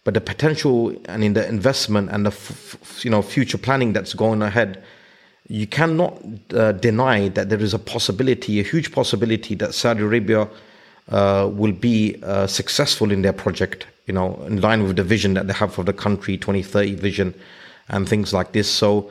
[0.03, 4.13] but the potential and in the investment and the f- you know future planning that's
[4.13, 4.83] going ahead,
[5.47, 6.21] you cannot
[6.53, 10.49] uh, deny that there is a possibility, a huge possibility that Saudi Arabia
[11.09, 13.85] uh, will be uh, successful in their project.
[14.05, 17.33] You know, in line with the vision that they have for the country, 2030 vision,
[17.87, 18.69] and things like this.
[18.69, 19.09] So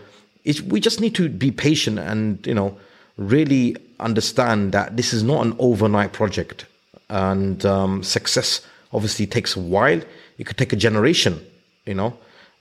[0.66, 2.76] we just need to be patient and you know
[3.16, 6.66] really understand that this is not an overnight project,
[7.09, 8.61] and um, success
[8.93, 10.03] obviously takes a while
[10.38, 11.45] it could take a generation,
[11.86, 12.16] you know.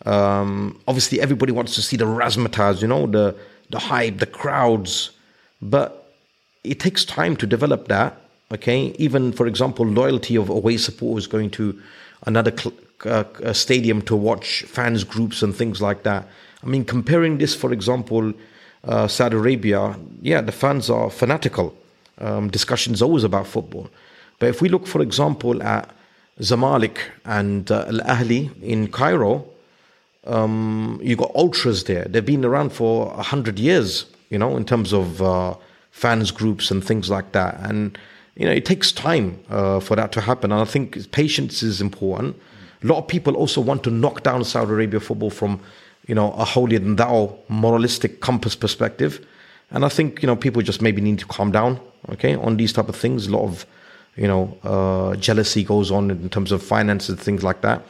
[0.06, 3.36] Um, obviously, everybody wants to see the razzmatazz, you know, the
[3.70, 5.12] the hype, the crowds,
[5.62, 6.14] but
[6.64, 8.18] it takes time to develop that.
[8.52, 11.82] Okay, even for example, loyalty of away supporters going to
[12.26, 12.74] another cl-
[13.06, 16.28] uh, stadium to watch fans groups and things like that.
[16.64, 18.34] I mean, comparing this, for example,
[18.84, 21.76] uh, Saudi Arabia, yeah, the fans are fanatical.
[22.20, 23.90] Um, discussions always about football,
[24.38, 25.90] but if we look, for example, at
[26.40, 29.46] Zamalek and uh, Al Ahli in Cairo,
[30.26, 32.06] um, you got ultras there.
[32.06, 35.56] They've been around for a hundred years, you know, in terms of uh,
[35.92, 37.60] fans groups and things like that.
[37.62, 37.98] And
[38.36, 40.52] you know, it takes time uh, for that to happen.
[40.52, 42.36] And I think patience is important.
[42.84, 45.60] A lot of people also want to knock down Saudi Arabia football from,
[46.08, 49.26] you know, a holier than thou moralistic compass perspective.
[49.72, 51.80] And I think you know people just maybe need to calm down,
[52.10, 53.28] okay, on these type of things.
[53.28, 53.66] A lot of
[54.16, 57.82] you know, uh, jealousy goes on in terms of finances things like that.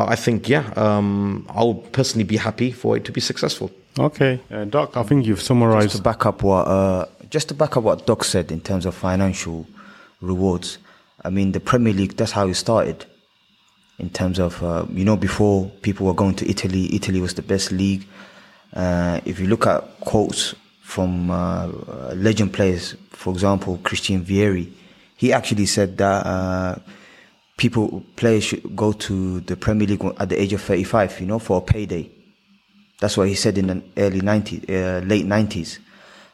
[0.00, 3.70] But I think, yeah, um, I'll personally be happy for it to be successful.
[3.98, 5.88] Okay, uh, Doc, I think you've summarized.
[5.90, 8.86] Just to back up what, uh, just to back up what Doc said in terms
[8.86, 9.66] of financial
[10.22, 10.78] rewards.
[11.22, 13.04] I mean, the Premier League, that's how it started.
[13.98, 17.42] In terms of, uh, you know, before people were going to Italy, Italy was the
[17.42, 18.06] best league.
[18.72, 21.66] Uh, if you look at quotes from uh,
[22.14, 24.72] legend players, for example, Christian Vieri,
[25.18, 26.76] he actually said that uh,
[27.60, 31.38] people players should go to the Premier League at the age of 35, you know,
[31.38, 32.10] for a payday.
[33.00, 35.78] That's what he said in the early 90s, uh, late 90s.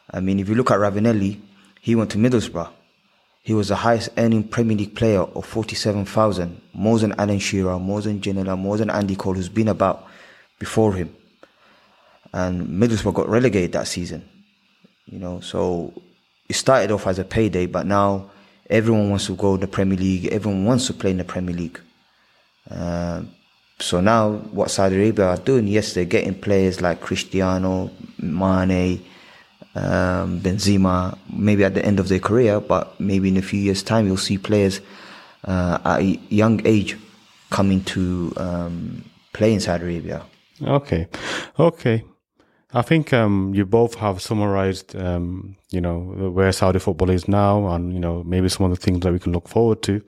[0.09, 1.41] I mean, if you look at Ravanelli,
[1.81, 2.69] he went to Middlesbrough.
[3.43, 8.01] He was the highest earning Premier League player of 47,000, more than Alan Shearer, more
[8.01, 10.07] than Ginola, more than Andy Cole, who's been about
[10.59, 11.13] before him.
[12.31, 14.27] And Middlesbrough got relegated that season.
[15.05, 15.93] You know, so
[16.47, 18.31] it started off as a payday, but now
[18.69, 20.25] everyone wants to go to the Premier League.
[20.27, 21.79] Everyone wants to play in the Premier League.
[22.69, 23.23] Uh,
[23.79, 29.05] so now, what Saudi Arabia are doing, yes, they're getting players like Cristiano, Mane,
[29.75, 33.83] um, Benzema, maybe at the end of their career, but maybe in a few years'
[33.83, 34.81] time, you'll see players
[35.45, 36.97] uh, at a young age
[37.51, 40.25] coming to um, play in Saudi Arabia.
[40.61, 41.07] Okay,
[41.59, 42.03] okay.
[42.73, 45.99] I think um, you both have summarized, um, you know,
[46.33, 49.19] where Saudi football is now, and you know, maybe some of the things that we
[49.19, 50.01] can look forward to.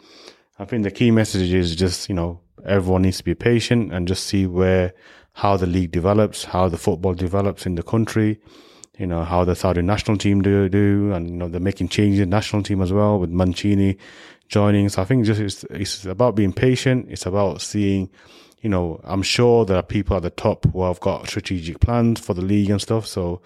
[0.59, 4.07] I think the key message is just, you know, everyone needs to be patient and
[4.07, 4.93] just see where,
[5.33, 8.41] how the league develops, how the football develops in the country,
[8.97, 12.19] you know, how the Saudi national team do, do, and, you know, they're making changes
[12.19, 13.97] in the national team as well with Mancini
[14.49, 14.89] joining.
[14.89, 17.07] So I think just it's, it's about being patient.
[17.09, 18.09] It's about seeing,
[18.61, 22.19] you know, I'm sure there are people at the top who have got strategic plans
[22.19, 23.07] for the league and stuff.
[23.07, 23.41] So,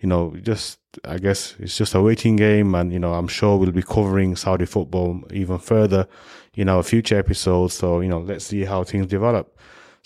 [0.00, 2.74] you know, just, I guess it's just a waiting game.
[2.74, 6.08] And, you know, I'm sure we'll be covering Saudi football even further
[6.54, 7.74] in our future episodes.
[7.74, 9.55] So, you know, let's see how things develop.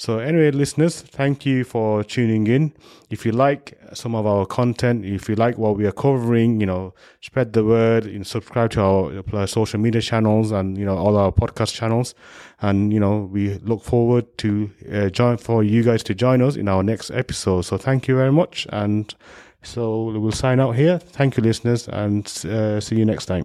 [0.00, 2.72] So anyway, listeners, thank you for tuning in.
[3.10, 6.64] If you like some of our content, if you like what we are covering, you
[6.64, 11.18] know, spread the word, you subscribe to our social media channels and, you know, all
[11.18, 12.14] our podcast channels.
[12.62, 16.56] And, you know, we look forward to uh, join for you guys to join us
[16.56, 17.66] in our next episode.
[17.66, 18.66] So thank you very much.
[18.70, 19.14] And
[19.62, 20.98] so we'll sign out here.
[20.98, 23.44] Thank you, listeners, and uh, see you next time.